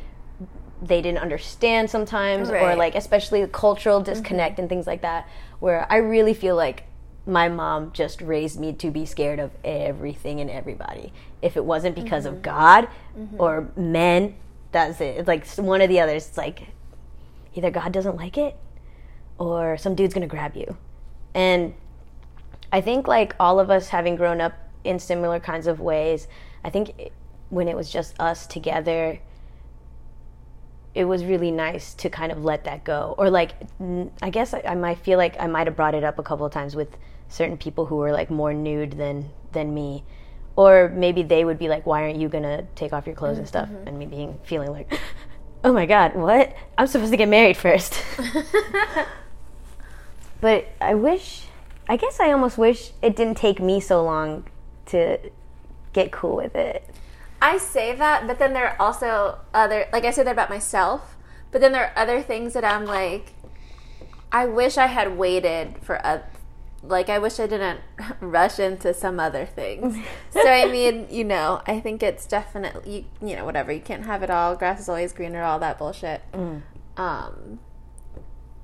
they 0.80 1.00
didn't 1.00 1.18
understand 1.18 1.90
sometimes 1.90 2.50
or 2.50 2.74
like 2.74 2.94
especially 2.94 3.42
the 3.42 3.48
cultural 3.48 4.00
mm-hmm. 4.00 4.12
disconnect 4.12 4.58
and 4.58 4.68
things 4.68 4.86
like 4.86 5.02
that 5.02 5.28
where 5.60 5.86
i 5.90 5.96
really 5.96 6.34
feel 6.34 6.56
like 6.56 6.84
my 7.26 7.48
mom 7.48 7.92
just 7.92 8.20
raised 8.20 8.58
me 8.58 8.72
to 8.72 8.90
be 8.90 9.06
scared 9.06 9.38
of 9.38 9.52
everything 9.64 10.40
and 10.40 10.50
everybody. 10.50 11.12
If 11.40 11.56
it 11.56 11.64
wasn't 11.64 11.94
because 11.94 12.26
of 12.26 12.34
mm-hmm. 12.34 12.42
god 12.42 12.88
or 13.38 13.70
men 13.76 14.34
that's 14.72 15.00
it 15.00 15.16
it's 15.18 15.28
like 15.28 15.46
one 15.56 15.80
of 15.80 15.88
the 15.88 16.00
others 16.00 16.28
it's 16.28 16.36
like 16.36 16.68
either 17.54 17.70
god 17.70 17.92
doesn't 17.92 18.16
like 18.16 18.36
it 18.36 18.56
or 19.38 19.76
some 19.76 19.94
dude's 19.94 20.14
gonna 20.14 20.26
grab 20.26 20.56
you 20.56 20.76
and 21.34 21.74
I 22.72 22.80
think 22.80 23.06
like 23.06 23.34
all 23.38 23.60
of 23.60 23.70
us 23.70 23.88
having 23.88 24.16
grown 24.16 24.40
up 24.40 24.54
in 24.82 24.98
similar 24.98 25.38
kinds 25.38 25.66
of 25.66 25.78
ways, 25.78 26.26
I 26.64 26.70
think 26.70 27.10
when 27.50 27.68
it 27.68 27.76
was 27.76 27.90
just 27.90 28.18
us 28.18 28.46
together, 28.46 29.20
it 30.94 31.04
was 31.04 31.24
really 31.24 31.50
nice 31.50 31.94
to 31.94 32.08
kind 32.08 32.32
of 32.32 32.44
let 32.44 32.64
that 32.64 32.84
go. 32.84 33.14
Or 33.18 33.30
like, 33.30 33.52
I 34.22 34.30
guess 34.30 34.54
I, 34.54 34.62
I 34.66 34.74
might 34.74 34.98
feel 34.98 35.18
like 35.18 35.36
I 35.38 35.46
might 35.46 35.66
have 35.66 35.76
brought 35.76 35.94
it 35.94 36.02
up 36.02 36.18
a 36.18 36.22
couple 36.22 36.46
of 36.46 36.52
times 36.52 36.74
with 36.74 36.96
certain 37.28 37.58
people 37.58 37.86
who 37.86 37.96
were 37.96 38.12
like 38.12 38.30
more 38.30 38.54
nude 38.54 38.92
than 38.92 39.30
than 39.52 39.74
me. 39.74 40.04
Or 40.56 40.92
maybe 40.94 41.22
they 41.22 41.44
would 41.44 41.58
be 41.58 41.68
like, 41.68 41.86
"Why 41.86 42.02
aren't 42.02 42.16
you 42.16 42.28
gonna 42.28 42.64
take 42.74 42.92
off 42.92 43.06
your 43.06 43.16
clothes 43.16 43.38
and 43.38 43.48
stuff?" 43.48 43.68
Mm-hmm. 43.68 43.88
And 43.88 43.98
me 43.98 44.06
being 44.06 44.38
feeling 44.44 44.70
like, 44.70 44.92
"Oh 45.64 45.72
my 45.72 45.86
god, 45.86 46.14
what? 46.14 46.54
I'm 46.76 46.86
supposed 46.86 47.10
to 47.10 47.16
get 47.16 47.28
married 47.28 47.56
first. 47.56 48.02
but 50.40 50.68
I 50.80 50.94
wish, 50.94 51.46
I 51.88 51.96
guess 51.96 52.20
I 52.20 52.32
almost 52.32 52.58
wish 52.58 52.92
it 53.00 53.16
didn't 53.16 53.36
take 53.36 53.60
me 53.60 53.80
so 53.80 54.04
long 54.04 54.44
to 54.86 55.18
get 55.92 56.12
cool 56.12 56.36
with 56.36 56.54
it. 56.54 56.88
I 57.40 57.58
say 57.58 57.94
that, 57.96 58.26
but 58.26 58.38
then 58.38 58.52
there 58.52 58.68
are 58.68 58.76
also 58.78 59.38
other 59.54 59.88
like 59.92 60.04
I 60.04 60.10
say 60.10 60.22
that 60.22 60.32
about 60.32 60.50
myself, 60.50 61.16
but 61.50 61.60
then 61.60 61.72
there 61.72 61.84
are 61.84 61.92
other 61.96 62.22
things 62.22 62.52
that 62.52 62.64
I'm 62.64 62.84
like 62.84 63.32
I 64.32 64.46
wish 64.46 64.78
I 64.78 64.86
had 64.86 65.18
waited 65.18 65.76
for 65.82 65.96
a 65.96 66.22
like 66.82 67.08
I 67.08 67.18
wish 67.18 67.38
I 67.38 67.46
didn't 67.46 67.80
rush 68.20 68.58
into 68.58 68.92
some 68.94 69.20
other 69.20 69.46
things. 69.46 69.96
so 70.30 70.40
I 70.46 70.66
mean, 70.66 71.06
you 71.10 71.24
know, 71.24 71.62
I 71.66 71.80
think 71.80 72.02
it's 72.02 72.26
definitely 72.26 73.06
you, 73.20 73.28
you 73.28 73.36
know 73.36 73.44
whatever 73.44 73.72
you 73.72 73.80
can't 73.80 74.04
have 74.06 74.22
it 74.22 74.30
all. 74.30 74.56
Grass 74.56 74.80
is 74.80 74.88
always 74.88 75.12
greener, 75.12 75.42
all 75.42 75.58
that 75.60 75.78
bullshit. 75.78 76.22
Um, 76.96 77.58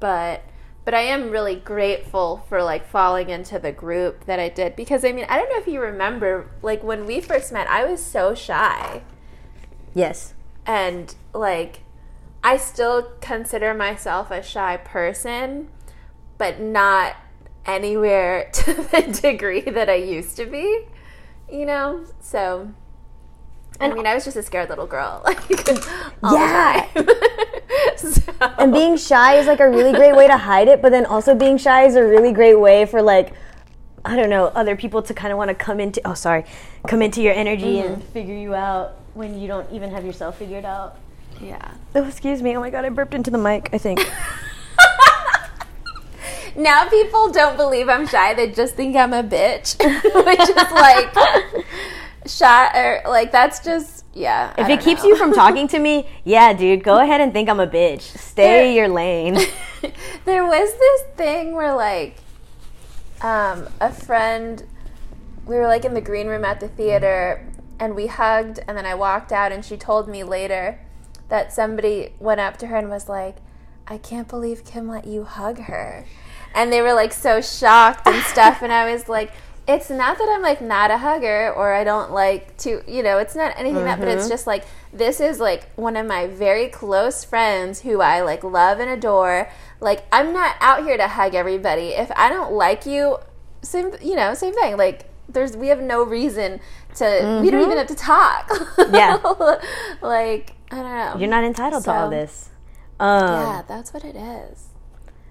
but 0.01 0.43
but 0.85 0.95
I 0.95 1.01
am 1.01 1.31
really 1.31 1.57
grateful 1.57 2.45
for 2.49 2.63
like 2.63 2.87
falling 2.87 3.29
into 3.29 3.59
the 3.59 3.73
group 3.73 4.25
that 4.25 4.39
I 4.41 4.49
did 4.49 4.75
because 4.77 5.05
I 5.05 5.13
mean 5.13 5.27
I 5.29 5.37
don't 5.39 5.49
know 5.51 5.59
if 5.59 5.67
you 5.67 5.81
remember 5.81 6.49
like 6.63 6.83
when 6.83 7.05
we 7.07 7.21
first 7.21 7.53
met 7.53 7.69
I 7.69 7.85
was 7.85 8.03
so 8.03 8.35
shy 8.35 9.03
Yes. 9.95 10.35
and 10.67 11.15
like 11.35 11.81
I 12.43 12.57
still 12.57 13.13
consider 13.21 13.75
myself 13.75 14.31
a 14.31 14.43
shy 14.43 14.77
person 14.79 15.69
but 16.39 16.61
not 16.61 17.17
anywhere 17.69 18.49
to 18.53 18.73
the 18.75 19.19
degree 19.23 19.61
that 19.61 19.89
I 19.89 19.95
used 19.95 20.37
to 20.37 20.47
be 20.47 20.87
you 21.51 21.65
know 21.67 22.05
so 22.21 22.71
I 23.81 23.93
mean 23.93 24.07
I 24.07 24.15
was 24.15 24.25
just 24.25 24.37
a 24.37 24.43
scared 24.43 24.69
little 24.71 24.87
girl 24.87 25.23
like 25.25 25.39
Yeah. 26.23 26.87
So- 27.97 28.33
And 28.59 28.73
being 28.73 28.97
shy 28.97 29.35
is 29.35 29.47
like 29.47 29.61
a 29.61 29.69
really 29.69 29.93
great 29.93 30.15
way 30.17 30.27
to 30.27 30.37
hide 30.37 30.69
it, 30.69 30.81
but 30.83 30.91
then 30.91 31.05
also 31.07 31.35
being 31.35 31.59
shy 31.59 31.85
is 31.85 31.97
a 31.97 32.03
really 32.03 32.33
great 32.33 32.55
way 32.59 32.87
for 32.87 33.03
like 33.03 33.33
I 34.05 34.17
don't 34.17 34.31
know, 34.31 34.47
other 34.47 34.77
people 34.77 35.03
to 35.03 35.13
kind 35.13 35.33
of 35.33 35.39
want 35.39 35.49
to 35.49 35.55
come 35.55 35.81
into 35.81 36.01
oh 36.05 36.15
sorry, 36.15 36.45
come 36.87 37.03
into 37.03 37.21
your 37.23 37.35
energy 37.35 37.81
and 37.81 37.97
mm-hmm. 37.97 38.13
figure 38.13 38.35
you 38.37 38.55
out 38.55 38.97
when 39.15 39.39
you 39.39 39.49
don't 39.49 39.71
even 39.73 39.91
have 39.91 40.05
yourself 40.05 40.39
figured 40.39 40.65
out. 40.65 40.97
yeah 41.41 41.73
Oh, 41.95 42.05
excuse 42.05 42.43
me. 42.43 42.57
Oh 42.57 42.61
my 42.61 42.71
god, 42.71 42.85
I 42.85 42.89
burped 42.91 43.15
into 43.15 43.31
the 43.31 43.39
mic, 43.39 43.71
I 43.73 43.79
think. 43.79 44.01
Now 46.59 46.89
people 46.89 47.31
don't 47.31 47.57
believe 47.57 47.89
I'm 47.89 48.05
shy. 48.09 48.35
They 48.35 48.51
just 48.51 48.75
think 48.75 48.97
I'm 48.97 49.13
a 49.13 49.23
bitch, 49.23 49.79
which 50.27 50.41
is 50.41 50.73
like 50.73 51.65
shy 52.27 52.77
or 52.77 53.09
like 53.09 53.31
that's 53.31 53.61
just 53.61 54.05
yeah. 54.13 54.55
if 54.59 54.69
it 54.69 54.81
keeps 54.81 55.05
you 55.05 55.17
from 55.17 55.33
talking 55.33 55.69
to 55.69 55.79
me, 55.79 56.09
yeah, 56.25 56.53
dude, 56.53 56.83
go 56.83 56.99
ahead 56.99 57.21
and 57.21 57.33
think 57.33 57.49
I'm 57.49 57.61
a 57.61 57.67
bitch. 57.69 58.01
Stay 58.01 58.43
There- 58.43 58.73
your 58.73 58.89
lane. 58.89 59.39
there 60.25 60.45
was 60.45 60.77
this 60.77 61.03
thing 61.17 61.55
where 61.55 61.77
like 61.77 62.17
um, 63.23 63.69
a 63.81 63.93
friend 63.93 64.65
we 65.47 65.55
were 65.55 65.69
like 65.69 65.85
in 65.85 65.95
the 65.95 66.01
green 66.01 66.27
room 66.27 66.45
at 66.45 66.59
the 66.59 66.69
theater 66.69 67.47
and 67.79 67.95
we 67.95 68.09
hugged 68.09 68.59
and 68.67 68.77
then 68.77 68.85
I 68.85 68.97
walked 68.97 69.31
out 69.31 69.53
and 69.53 69.65
she 69.65 69.77
told 69.77 70.09
me 70.09 70.25
later 70.25 70.81
that 71.29 71.53
somebody 71.53 72.15
went 72.19 72.41
up 72.41 72.57
to 72.59 72.67
her 72.67 72.77
and 72.77 72.91
was 72.91 73.09
like, 73.09 73.37
I 73.87 73.97
can't 73.97 74.27
believe 74.27 74.65
Kim 74.65 74.89
let 74.89 75.07
you 75.07 75.23
hug 75.23 75.61
her. 75.61 76.05
And 76.55 76.73
they 76.73 76.81
were 76.81 76.93
like 76.95 77.13
so 77.13 77.41
shocked 77.41 78.07
and 78.07 78.23
stuff 78.25 78.63
and 78.63 78.73
I 78.73 78.93
was 78.93 79.09
like 79.09 79.33
it's 79.69 79.91
not 79.91 80.17
that 80.17 80.27
I'm 80.35 80.41
like 80.41 80.63
not 80.63 80.91
a 80.91 80.97
hugger 80.97 81.53
or 81.53 81.75
I 81.75 81.85
don't 81.85 82.11
like 82.11 82.57
to, 82.59 82.83
you 82.91 83.03
know, 83.03 83.19
it's 83.19 83.35
not 83.37 83.53
anything 83.59 83.85
that, 83.85 83.99
but 83.99 84.09
it's 84.09 84.27
just 84.27 84.47
like 84.47 84.65
this 84.95 85.21
is 85.21 85.41
like 85.41 85.71
one 85.77 85.95
of 85.95 86.07
my 86.07 86.27
very 86.27 86.69
close 86.69 87.23
friends 87.23 87.83
who 87.83 88.01
I 88.01 88.23
like 88.23 88.43
love 88.43 88.81
and 88.81 88.89
adore. 88.89 89.51
Like 89.81 90.07
I'm 90.11 90.33
not 90.33 90.57
out 90.61 90.85
here 90.85 90.97
to 90.97 91.07
hug 91.07 91.35
everybody. 91.35 91.89
If 91.89 92.11
I 92.17 92.31
don't 92.31 92.53
like 92.53 92.87
you, 92.87 93.19
same, 93.61 93.93
you 94.01 94.17
know, 94.17 94.33
same 94.33 94.55
thing. 94.55 94.79
Like 94.79 95.05
there's 95.29 95.55
we 95.55 95.69
have 95.69 95.83
no 95.83 96.03
reason 96.03 96.61
to. 96.97 97.41
We 97.43 97.51
don't 97.51 97.61
even 97.61 97.77
have 97.77 97.89
to 97.89 97.95
talk. 97.95 98.51
Yeah. 98.91 99.17
like 100.01 100.55
I 100.71 100.77
don't 100.77 100.97
know. 100.97 101.17
You're 101.19 101.29
not 101.29 101.45
entitled 101.45 101.85
to 101.85 101.93
all 101.93 102.09
this. 102.09 102.49
Um, 102.99 103.21
Yeah, 103.21 103.63
that's 103.69 103.93
what 103.93 104.03
it 104.03 104.17
is. 104.17 104.68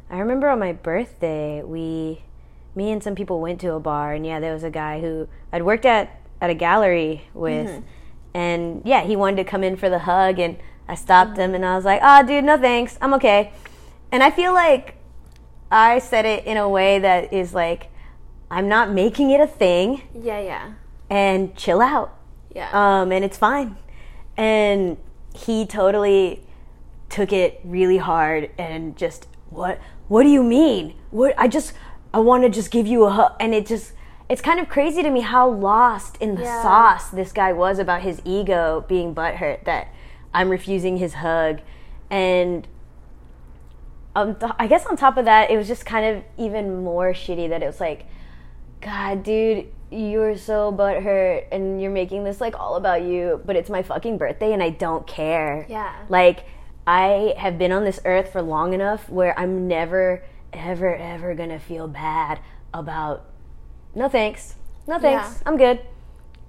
I 0.10 0.20
remember 0.20 0.48
on 0.50 0.60
my 0.60 0.74
birthday, 0.74 1.62
we, 1.64 2.22
me 2.76 2.92
and 2.92 3.04
some 3.04 3.16
people 3.16 3.42
went 3.42 3.60
to 3.62 3.74
a 3.74 3.80
bar, 3.80 4.14
and 4.14 4.26
yeah, 4.26 4.40
there 4.40 4.54
was 4.54 4.64
a 4.64 4.70
guy 4.70 5.02
who 5.02 5.28
I'd 5.52 5.64
worked 5.64 5.86
at 5.86 6.20
at 6.40 6.50
a 6.50 6.54
gallery 6.54 7.28
with, 7.34 7.68
Mm-hmm. 7.68 7.82
and 8.36 8.82
yeah, 8.86 9.04
he 9.04 9.16
wanted 9.16 9.38
to 9.38 9.44
come 9.44 9.64
in 9.64 9.76
for 9.76 9.90
the 9.90 10.00
hug, 10.00 10.40
and 10.40 10.58
I 10.88 10.96
stopped 10.96 11.32
Mm-hmm. 11.32 11.42
him, 11.42 11.56
and 11.56 11.66
I 11.66 11.76
was 11.76 11.84
like, 11.86 12.00
"Ah, 12.04 12.22
dude, 12.22 12.44
no 12.46 12.58
thanks, 12.58 12.98
I'm 13.02 13.14
okay." 13.16 13.52
And 14.12 14.24
I 14.24 14.32
feel 14.32 14.54
like 14.54 14.96
I 15.72 16.00
said 16.00 16.26
it 16.26 16.46
in 16.46 16.56
a 16.58 16.70
way 16.70 17.00
that 17.00 17.34
is 17.34 17.54
like, 17.54 17.90
I'm 18.50 18.70
not 18.70 18.92
making 18.92 19.32
it 19.32 19.42
a 19.42 19.48
thing, 19.48 20.04
Yeah, 20.14 20.40
yeah, 20.40 20.74
and 21.10 21.54
chill 21.58 21.82
out 21.82 22.16
yeah. 22.56 22.70
um, 22.72 23.12
and 23.12 23.26
it's 23.26 23.38
fine. 23.38 23.76
And 24.38 24.96
he 25.36 25.66
totally 25.66 26.46
took 27.10 27.34
it 27.34 27.60
really 27.66 27.98
hard 27.98 28.50
and 28.58 28.96
just 28.96 29.28
what 29.50 29.80
what 30.08 30.24
do 30.24 30.30
you 30.30 30.44
mean? 30.44 30.96
What 31.12 31.34
I 31.38 31.48
just 31.48 31.74
I 32.14 32.20
want 32.20 32.44
to 32.44 32.50
just 32.50 32.72
give 32.72 32.88
you 32.88 33.04
a 33.06 33.10
hug 33.12 33.34
and 33.40 33.54
it 33.54 33.66
just 33.66 33.94
it's 34.30 34.42
kind 34.42 34.60
of 34.60 34.68
crazy 34.68 35.02
to 35.04 35.10
me 35.10 35.22
how 35.22 35.50
lost 35.50 36.18
in 36.18 36.36
the 36.36 36.42
Yeah. 36.44 36.62
sauce 36.62 37.10
this 37.10 37.32
guy 37.32 37.54
was 37.54 37.80
about 37.80 38.02
his 38.02 38.22
ego 38.26 38.84
being 38.88 39.16
butthurt 39.16 39.64
that 39.66 39.88
I'm 40.34 40.50
refusing 40.50 40.98
his 40.98 41.16
hug 41.16 41.60
and 42.10 42.68
um, 44.16 44.36
th- 44.36 44.52
I 44.58 44.66
guess 44.68 44.86
on 44.88 44.98
top 44.98 45.18
of 45.18 45.26
that, 45.26 45.52
it 45.52 45.58
was 45.58 45.68
just 45.68 45.86
kind 45.86 46.18
of 46.18 46.24
even 46.38 46.84
more 46.84 47.14
shitty 47.14 47.50
that 47.50 47.62
it 47.62 47.68
was 47.68 47.80
like, 47.80 48.08
God, 48.82 49.22
dude, 49.22 49.68
you're 49.92 50.36
so 50.36 50.72
butthurt 50.72 51.46
and 51.52 51.80
you're 51.80 51.92
making 51.92 52.24
this 52.24 52.42
like 52.42 52.60
all 52.60 52.78
about 52.78 53.04
you, 53.04 53.40
but 53.46 53.56
it's 53.56 53.70
my 53.70 53.84
fucking 53.84 54.18
birthday 54.18 54.54
and 54.54 54.64
I 54.64 54.72
don't 54.72 55.06
care. 55.06 55.68
Yeah. 55.70 55.94
Like, 56.10 56.46
I 56.88 57.34
have 57.38 57.58
been 57.58 57.72
on 57.74 57.84
this 57.84 58.00
earth 58.06 58.32
for 58.32 58.42
long 58.42 58.74
enough 58.74 59.10
where 59.10 59.38
I'm 59.38 59.68
never, 59.68 60.24
ever, 60.54 60.96
ever 60.96 61.36
gonna 61.36 61.60
feel 61.60 61.88
bad 61.88 62.40
about, 62.74 63.26
no 63.94 64.08
thanks, 64.08 64.56
no 64.88 64.98
thanks, 64.98 65.28
Yeah. 65.36 65.44
I'm 65.46 65.58
good. 65.58 65.82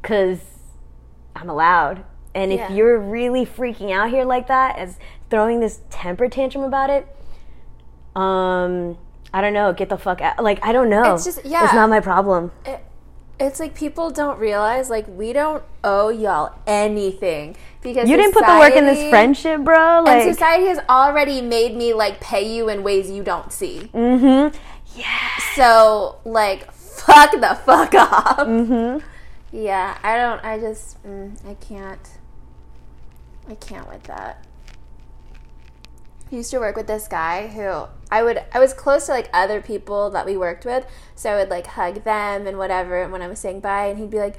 Cause 0.03 0.39
I'm 1.35 1.51
allowed. 1.51 2.05
And 2.35 2.53
if 2.53 2.61
Yeah. 2.61 2.73
you're 2.73 2.99
really 2.99 3.45
freaking 3.45 3.91
out 3.93 4.11
here 4.11 4.25
like 4.25 4.47
that, 4.47 4.79
as 4.79 4.99
throwing 5.29 5.59
this 5.59 5.81
temper 5.91 6.29
tantrum 6.29 6.63
about 6.63 6.89
it, 6.91 7.07
um, 8.15 8.97
I 9.35 9.41
don't 9.41 9.53
know. 9.53 9.73
Get 9.73 9.89
the 9.89 9.99
fuck 9.99 10.21
out. 10.21 10.43
Like 10.43 10.65
I 10.65 10.73
don't 10.73 10.89
know. 10.89 11.15
It's 11.15 11.25
just- 11.25 11.45
yeah. 11.45 11.65
It's 11.65 11.75
not 11.75 11.91
my 11.91 12.01
problem. 12.01 12.53
It, 12.65 12.81
it's 13.41 13.61
like 13.61 13.75
people 13.75 14.11
don't 14.11 14.39
realize 14.39 14.91
like 14.91 15.07
we 15.09 15.33
don't 15.33 15.63
owe 15.85 16.09
y'all 16.09 16.55
anything 16.67 17.57
because 17.83 18.09
You 18.09 18.17
didn't 18.17 18.33
put 18.33 18.45
the 18.47 18.59
work 18.59 18.75
in 18.75 18.85
this 18.87 19.09
friendship, 19.11 19.63
bro. 19.63 19.99
And 19.99 20.07
Like, 20.07 20.33
society 20.35 20.67
has 20.67 20.81
already 20.89 21.41
made 21.41 21.77
me 21.77 21.95
like 21.95 22.21
pay 22.21 22.55
you 22.55 22.69
in 22.69 22.83
ways 22.83 23.11
you 23.11 23.23
don't 23.23 23.53
see. 23.53 23.91
mm-hmm. 23.95 24.57
Yeah. 24.99 25.29
So 25.55 26.17
like, 26.25 26.73
fuck 26.73 27.31
the 27.33 27.59
fuck 27.65 27.95
off. 27.95 28.39
Mm-hmm. 28.39 29.07
Yeah, 29.53 29.97
I 30.03 30.17
don't. 30.17 30.45
I 30.45 30.59
just, 30.59 31.03
mm, 31.07 31.33
I 31.49 31.55
can't. 31.55 32.01
I 33.49 33.55
can't 33.55 33.89
with 33.89 34.03
that. 34.05 34.45
I 36.31 36.37
used 36.37 36.51
to 36.51 36.59
work 36.59 36.77
with 36.77 36.87
this 36.87 37.09
guy 37.09 37.49
who 37.49 37.87
I 38.11 38.23
would. 38.23 38.43
I 38.53 38.59
was 38.59 38.75
close 38.75 39.07
to 39.07 39.13
like 39.13 39.31
other 39.33 39.61
people 39.61 40.11
that 40.11 40.27
we 40.27 40.37
worked 40.37 40.65
with, 40.65 40.87
so 41.15 41.31
I 41.31 41.37
would 41.37 41.49
like 41.49 41.67
hug 41.67 42.05
them 42.05 42.47
and 42.47 42.59
whatever 42.59 43.09
when 43.09 43.23
I 43.23 43.29
was 43.29 43.39
saying 43.39 43.61
bye, 43.61 43.87
and 43.87 43.99
he'd 43.99 44.11
be 44.11 44.19
like. 44.19 44.39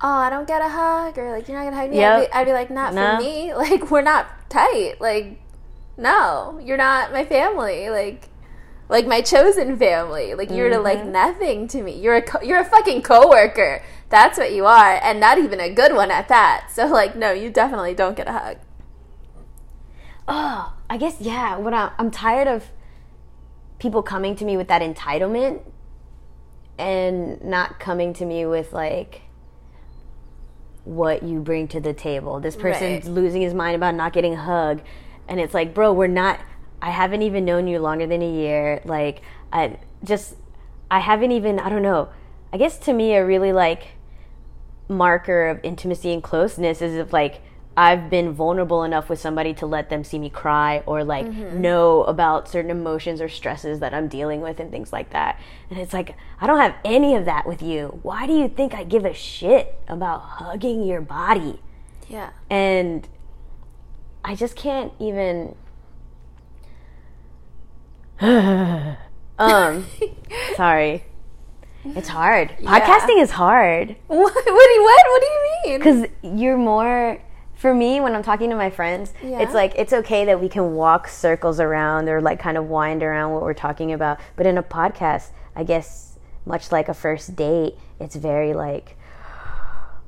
Oh, 0.00 0.06
I 0.06 0.30
don't 0.30 0.46
get 0.46 0.62
a 0.62 0.68
hug, 0.68 1.18
or 1.18 1.32
like 1.32 1.48
you're 1.48 1.58
not 1.58 1.64
gonna 1.64 1.76
hug 1.76 1.90
me. 1.90 2.04
I'd, 2.04 2.20
be, 2.20 2.32
I'd 2.32 2.44
be 2.44 2.52
like, 2.52 2.70
not 2.70 2.94
No. 2.94 3.16
for 3.16 3.20
me. 3.20 3.52
Like 3.56 3.90
we're 3.90 4.00
not 4.00 4.28
tight. 4.48 5.00
Like, 5.00 5.40
no, 5.96 6.60
you're 6.62 6.76
not 6.76 7.10
my 7.10 7.24
family. 7.24 7.90
Like, 7.90 8.28
like 8.88 9.08
my 9.08 9.20
chosen 9.20 9.76
family. 9.76 10.34
Like 10.34 10.50
you're 10.50 10.70
mm-hmm. 10.70 10.84
like 10.84 11.04
nothing 11.04 11.66
to 11.68 11.82
me. 11.82 11.98
You're 12.00 12.14
a 12.14 12.22
co- 12.22 12.42
you're 12.42 12.60
a 12.60 12.64
fucking 12.64 13.02
coworker. 13.02 13.82
That's 14.08 14.38
what 14.38 14.52
you 14.52 14.66
are, 14.66 15.00
and 15.02 15.18
not 15.18 15.38
even 15.38 15.60
a 15.60 15.68
good 15.68 15.92
one 15.92 16.12
at 16.12 16.28
that. 16.28 16.68
So 16.72 16.86
like, 16.86 17.16
no, 17.16 17.32
you 17.32 17.50
definitely 17.50 17.94
don't 17.94 18.16
get 18.16 18.28
a 18.28 18.32
hug. 18.32 18.58
Oh, 20.28 20.74
I 20.90 20.96
guess 20.98 21.20
yeah. 21.20 21.56
What 21.56 21.72
I'm, 21.74 21.90
I'm 21.98 22.10
tired 22.10 22.46
of 22.48 22.64
people 23.78 24.02
coming 24.02 24.36
to 24.36 24.44
me 24.44 24.56
with 24.56 24.68
that 24.68 24.82
entitlement 24.82 25.62
and 26.78 27.42
not 27.42 27.80
coming 27.80 28.12
to 28.14 28.24
me 28.26 28.44
with 28.46 28.72
like 28.72 29.22
what 30.84 31.22
you 31.22 31.40
bring 31.40 31.68
to 31.68 31.80
the 31.80 31.92
table. 31.92 32.40
This 32.40 32.56
person's 32.56 33.04
Right. 33.06 33.14
losing 33.14 33.42
his 33.42 33.54
mind 33.54 33.76
about 33.76 33.94
not 33.94 34.12
getting 34.12 34.34
a 34.34 34.42
hug, 34.42 34.80
and 35.28 35.40
it's 35.40 35.54
like, 35.54 35.74
bro, 35.74 35.92
we're 35.92 36.06
not. 36.06 36.40
I 36.80 36.90
haven't 36.90 37.22
even 37.22 37.44
known 37.44 37.66
you 37.66 37.78
longer 37.80 38.06
than 38.06 38.22
a 38.22 38.30
year. 38.30 38.80
Like, 38.84 39.20
I 39.52 39.78
just, 40.04 40.36
I 40.90 41.00
haven't 41.00 41.32
even. 41.32 41.58
I 41.58 41.68
don't 41.68 41.82
know. 41.82 42.08
I 42.52 42.56
guess 42.56 42.78
to 42.80 42.92
me, 42.92 43.14
a 43.14 43.24
really 43.24 43.52
like 43.52 43.88
marker 44.88 45.48
of 45.48 45.60
intimacy 45.62 46.12
and 46.12 46.22
closeness 46.22 46.80
is 46.80 46.94
if 46.94 47.12
like 47.12 47.42
I've 47.78 48.10
been 48.10 48.32
vulnerable 48.32 48.82
enough 48.82 49.08
with 49.08 49.20
somebody 49.20 49.54
to 49.54 49.66
let 49.66 49.88
them 49.88 50.02
see 50.02 50.18
me 50.18 50.30
cry 50.30 50.82
or 50.84 51.04
like 51.04 51.26
Mm-hmm. 51.26 51.60
know 51.60 52.02
about 52.04 52.48
certain 52.48 52.70
emotions 52.72 53.20
or 53.20 53.28
stresses 53.28 53.78
that 53.78 53.94
I'm 53.94 54.08
dealing 54.08 54.40
with 54.40 54.58
and 54.58 54.70
things 54.72 54.92
like 54.92 55.10
that. 55.10 55.38
And 55.70 55.78
it's 55.78 55.92
like 55.92 56.16
I 56.40 56.46
don't 56.48 56.58
have 56.58 56.74
any 56.84 57.14
of 57.14 57.24
that 57.26 57.46
with 57.46 57.62
you. 57.62 58.00
Why 58.02 58.26
do 58.26 58.32
you 58.32 58.48
think 58.48 58.74
I 58.74 58.82
give 58.82 59.04
a 59.04 59.14
shit 59.14 59.78
about 59.86 60.18
hugging 60.22 60.82
your 60.82 61.00
body? 61.00 61.60
Yeah. 62.08 62.30
And 62.50 63.06
I 64.24 64.34
just 64.34 64.56
can't 64.56 64.92
even 64.98 65.54
um 69.38 69.86
sorry. 70.56 71.04
It's 71.84 72.08
hard. 72.08 72.50
Podcasting 72.62 73.22
is 73.22 73.30
hard. 73.30 73.94
What? 74.08 74.34
What 74.34 74.44
do 74.44 74.50
you, 74.50 74.82
what? 74.82 75.04
What 75.12 75.20
do 75.22 75.26
you 75.26 75.40
mean? 75.64 75.78
because 75.78 76.06
you're 76.40 76.58
more 76.58 77.22
for 77.58 77.74
me 77.74 78.00
when 78.00 78.14
i'm 78.14 78.22
talking 78.22 78.48
to 78.48 78.56
my 78.56 78.70
friends 78.70 79.12
Yeah. 79.22 79.40
it's 79.40 79.52
like 79.52 79.74
it's 79.76 79.92
okay 79.92 80.24
that 80.24 80.40
we 80.40 80.48
can 80.48 80.74
walk 80.74 81.08
circles 81.08 81.60
around 81.60 82.08
or 82.08 82.20
like 82.22 82.38
kind 82.38 82.56
of 82.56 82.68
wind 82.68 83.02
around 83.02 83.32
what 83.32 83.42
we're 83.42 83.52
talking 83.52 83.92
about 83.92 84.18
but 84.36 84.46
in 84.46 84.56
a 84.56 84.62
podcast 84.62 85.30
i 85.54 85.64
guess 85.64 86.18
much 86.46 86.72
like 86.72 86.88
a 86.88 86.94
first 86.94 87.34
date 87.36 87.74
it's 88.00 88.16
very 88.16 88.54
like 88.54 88.96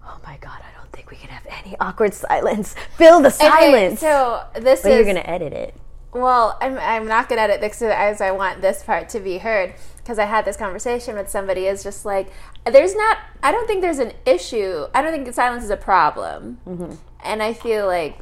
oh 0.04 0.18
my 0.26 0.36
god 0.40 0.58
i 0.62 0.78
don't 0.78 0.90
think 0.92 1.10
we 1.10 1.16
can 1.16 1.28
have 1.28 1.46
any 1.64 1.76
awkward 1.80 2.14
silence 2.14 2.74
fill 2.96 3.20
the 3.20 3.28
Okay, 3.28 3.48
silence 3.48 4.00
so 4.00 4.42
this 4.54 4.82
but 4.82 4.92
is 4.92 4.96
you're 4.96 5.04
gonna 5.04 5.26
edit 5.28 5.52
it 5.52 5.74
Well, 6.12 6.58
I'm, 6.60 6.76
I'm 6.78 7.06
not 7.06 7.28
going 7.28 7.36
to 7.38 7.42
edit 7.44 7.60
this 7.60 7.80
as 7.82 8.20
I 8.20 8.32
want 8.32 8.60
this 8.62 8.82
part 8.82 9.08
to 9.10 9.20
be 9.20 9.38
heard 9.38 9.74
because 9.98 10.18
I 10.18 10.24
had 10.24 10.44
this 10.44 10.56
conversation 10.56 11.14
with 11.14 11.28
somebody. 11.30 11.66
Is 11.70 11.84
just 11.84 12.04
like, 12.04 12.32
there's 12.66 12.96
not, 12.96 13.18
I 13.44 13.52
don't 13.52 13.68
think 13.68 13.80
there's 13.80 14.00
an 14.00 14.12
issue. 14.26 14.88
I 14.92 15.02
don't 15.02 15.12
think 15.12 15.32
silence 15.32 15.62
is 15.62 15.70
a 15.70 15.76
problem. 15.76 16.58
Mm-hmm. 16.66 16.94
And 17.24 17.42
I 17.42 17.52
feel 17.52 17.86
like 17.86 18.18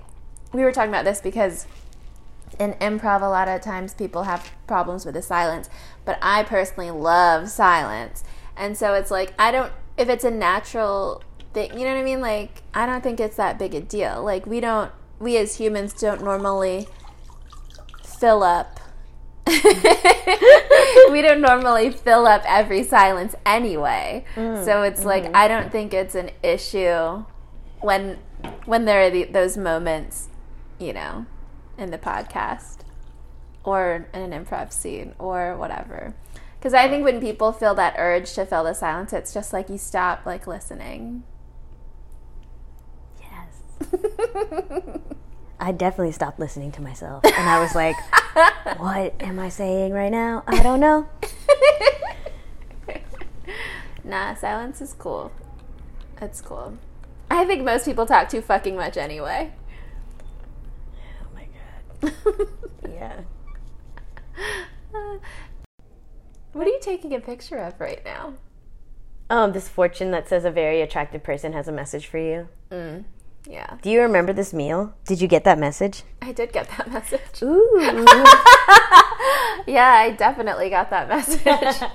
we 0.53 0.63
were 0.63 0.73
talking 0.73 0.91
about 0.91 1.05
this 1.05 1.21
because 1.21 1.67
in 2.59 2.73
improv, 2.75 3.23
a 3.23 3.27
lot 3.27 3.49
of 3.49 3.61
times 3.61 3.95
people 3.95 4.25
have 4.25 4.51
problems 4.67 5.05
with 5.05 5.15
the 5.15 5.23
silence, 5.23 5.69
but 6.05 6.19
I 6.23 6.43
personally 6.43 6.91
love 6.91 7.49
silence. 7.49 8.25
And 8.57 8.77
so 8.77 8.95
it's 8.95 9.11
like, 9.11 9.33
I 9.39 9.51
don't, 9.51 9.73
if 9.97 10.09
it's 10.09 10.25
a 10.25 10.31
natural 10.31 11.23
thing, 11.53 11.73
you 11.73 11.85
know 11.85 11.95
what 11.95 12.01
I 12.01 12.05
mean? 12.05 12.21
Like, 12.21 12.63
I 12.75 12.87
don't 12.87 13.03
think 13.03 13.21
it's 13.21 13.37
that 13.37 13.59
big 13.59 13.75
a 13.75 13.81
deal. 13.81 14.25
Like, 14.25 14.47
we 14.47 14.61
don't, 14.61 14.91
we 15.21 15.37
as 15.37 15.57
humans 15.57 15.93
don't 15.93 16.23
normally 16.23 16.89
fill 18.05 18.43
up. 18.43 18.81
we 19.47 21.23
don't 21.23 21.41
normally 21.41 21.91
fill 21.91 22.27
up 22.27 22.43
every 22.47 22.83
silence 22.83 23.35
anyway. 23.47 24.25
Mm, 24.35 24.63
so 24.63 24.83
it's 24.83 25.05
like 25.05 25.25
mm-hmm. 25.25 25.37
I 25.37 25.49
don't 25.49 25.73
think 25.73 25.95
it's 25.95 26.15
an 26.15 26.31
issue 26.43 27.25
when 27.81 28.19
when 28.65 28.85
there 28.85 29.03
are 29.03 29.11
the, 29.11 29.25
those 29.25 29.57
moments, 29.57 30.29
you 30.79 30.93
know, 30.93 31.27
in 31.77 31.91
the 31.91 31.99
podcast 31.99 32.79
or 33.65 34.09
in 34.15 34.33
an 34.33 34.45
improv 34.45 34.73
scene 34.73 35.15
or 35.19 35.57
whatever. 35.57 36.15
Because 36.59 36.75
I 36.75 36.89
think 36.89 37.05
when 37.05 37.21
people 37.21 37.53
feel 37.53 37.75
that 37.77 37.95
urge 37.99 38.33
to 38.35 38.45
fill 38.45 38.65
the 38.65 38.75
silence, 38.75 39.13
it's 39.13 39.33
just 39.33 39.53
like 39.53 39.69
you 39.69 39.79
stop 39.79 40.27
like 40.27 40.47
listening. 40.47 41.23
yes 43.21 43.63
i 45.61 45.73
definitely 45.73 46.13
stopped 46.13 46.39
listening 46.39 46.71
to 46.73 46.81
myself 46.81 47.25
and 47.25 47.49
i 47.49 47.61
was 47.61 47.75
like 47.75 47.97
what 48.79 49.13
am 49.21 49.39
i 49.39 49.49
saying 49.49 49.93
right 49.93 50.11
now 50.13 50.43
i 50.47 50.63
don't 50.63 50.79
know 50.81 51.09
Nah, 54.05 54.35
silence 54.35 54.81
is 54.81 54.95
cool. 54.95 55.31
It's 56.21 56.41
cool. 56.41 56.79
I 57.31 57.45
think 57.45 57.65
most 57.65 57.85
people 57.85 58.07
talk 58.07 58.29
too 58.29 58.41
fucking 58.41 58.77
much 58.77 58.97
anyway. 58.97 59.53
oh 61.23 61.29
my 61.35 61.47
god 62.01 62.13
yeah 62.93 63.21
What 66.53 66.67
are 66.67 66.71
you 66.71 66.79
taking 66.81 67.15
a 67.15 67.21
picture 67.21 67.59
of 67.59 67.79
right 67.79 68.03
now? 68.05 68.35
Um, 69.31 69.53
this 69.53 69.69
fortune 69.69 70.11
that 70.13 70.29
says 70.29 70.45
a 70.45 70.51
very 70.51 70.81
attractive 70.81 71.23
person 71.23 71.53
has 71.53 71.69
a 71.69 71.73
message 71.73 72.07
for 72.07 72.19
you. 72.19 72.49
Yeah, 73.49 73.77
Do 73.83 73.91
you 73.91 74.01
remember 74.01 74.33
this 74.33 74.53
meal? 74.53 74.95
Did 75.07 75.21
you 75.21 75.29
get 75.29 75.45
that 75.45 75.59
message? 75.59 76.03
I 76.21 76.33
did 76.33 76.53
get 76.53 76.69
that 76.77 76.91
message. 76.93 77.43
Ooh. 77.43 77.79
Yeah, 79.67 79.93
I 79.93 80.15
definitely 80.19 80.71
got 80.71 80.91
that 80.91 81.09
message. 81.09 81.89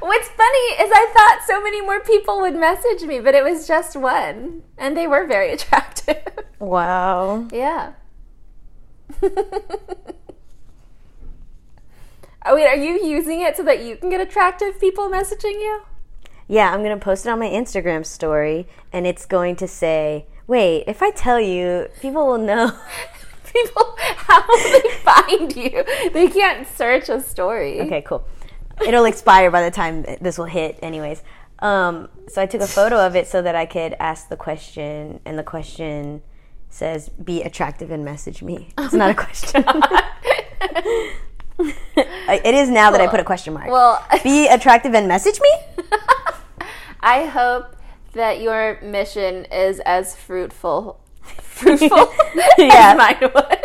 What's 0.00 0.28
funny 0.28 0.82
is 0.82 0.90
I 0.92 1.10
thought 1.14 1.42
so 1.46 1.62
many 1.62 1.80
more 1.80 2.00
people 2.00 2.40
would 2.40 2.54
message 2.54 3.02
me, 3.02 3.20
but 3.20 3.34
it 3.34 3.44
was 3.44 3.66
just 3.66 3.96
one. 3.96 4.62
And 4.76 4.96
they 4.96 5.06
were 5.06 5.26
very 5.26 5.52
attractive. 5.52 6.22
wow. 6.58 7.46
yeah. 7.52 7.92
oh, 9.22 10.14
wait, 12.54 12.66
are 12.66 12.76
you 12.76 13.04
using 13.04 13.40
it 13.40 13.56
so 13.56 13.62
that 13.62 13.84
you 13.84 13.96
can 13.96 14.10
get 14.10 14.20
attractive 14.20 14.80
people 14.80 15.08
messaging 15.08 15.54
you? 15.54 15.82
Yeah, 16.46 16.72
I'm 16.72 16.82
going 16.82 16.98
to 16.98 17.02
post 17.02 17.26
it 17.26 17.30
on 17.30 17.38
my 17.38 17.48
Instagram 17.48 18.04
story 18.04 18.66
and 18.92 19.06
it's 19.06 19.24
going 19.24 19.56
to 19.56 19.68
say, 19.68 20.26
wait, 20.46 20.84
if 20.86 21.02
I 21.02 21.10
tell 21.10 21.40
you, 21.40 21.88
people 22.00 22.26
will 22.26 22.38
know. 22.38 22.76
people, 23.52 23.94
how 23.98 24.44
will 24.46 24.58
they 24.58 24.90
find 25.02 25.56
you? 25.56 25.84
They 26.12 26.28
can't 26.28 26.66
search 26.66 27.08
a 27.08 27.20
story. 27.20 27.80
Okay, 27.80 28.02
cool. 28.02 28.24
It'll 28.86 29.04
expire 29.04 29.50
by 29.50 29.62
the 29.62 29.70
time 29.70 30.04
this 30.20 30.38
will 30.38 30.44
hit, 30.46 30.78
anyways. 30.82 31.22
Um, 31.60 32.08
so 32.28 32.42
I 32.42 32.46
took 32.46 32.60
a 32.60 32.66
photo 32.66 33.04
of 33.06 33.14
it 33.16 33.26
so 33.28 33.40
that 33.42 33.54
I 33.54 33.66
could 33.66 33.94
ask 34.00 34.28
the 34.28 34.36
question, 34.36 35.20
and 35.24 35.38
the 35.38 35.42
question 35.42 36.22
says, 36.68 37.08
"Be 37.10 37.42
attractive 37.42 37.90
and 37.90 38.04
message 38.04 38.42
me." 38.42 38.68
It's 38.78 38.92
not 38.94 39.10
a 39.10 39.14
question. 39.14 39.64
it 41.58 42.54
is 42.54 42.68
now 42.68 42.90
that 42.90 43.00
I 43.00 43.06
put 43.06 43.20
a 43.20 43.24
question 43.24 43.54
mark. 43.54 43.68
Well, 43.68 44.04
Be 44.22 44.48
attractive 44.48 44.94
and 44.94 45.06
message 45.08 45.40
me. 45.40 45.50
I 47.00 47.26
hope 47.26 47.76
that 48.14 48.40
your 48.40 48.80
mission 48.82 49.44
is 49.46 49.80
as 49.80 50.16
fruitful, 50.16 51.00
fruitful 51.22 51.88
Yeah. 52.58 52.92
as 52.92 52.96
mine 52.96 53.30
was. 53.34 53.56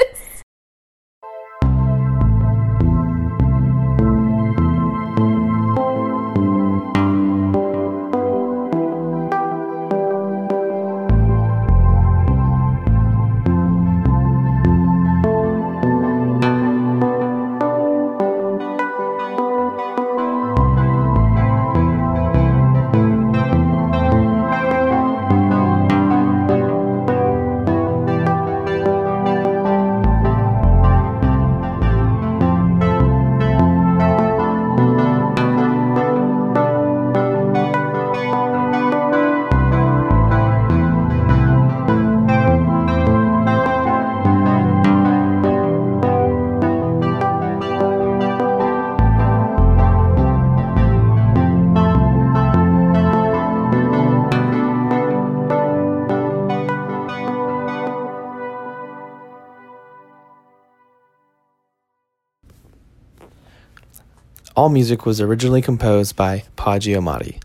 All 64.60 64.68
music 64.68 65.06
was 65.06 65.22
originally 65.22 65.62
composed 65.62 66.18
by 66.18 66.44
Paji 66.58 66.94
Omadi. 66.94 67.42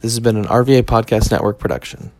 This 0.00 0.10
has 0.10 0.18
been 0.18 0.36
an 0.36 0.46
RVA 0.46 0.82
Podcast 0.82 1.30
Network 1.30 1.60
production. 1.60 2.10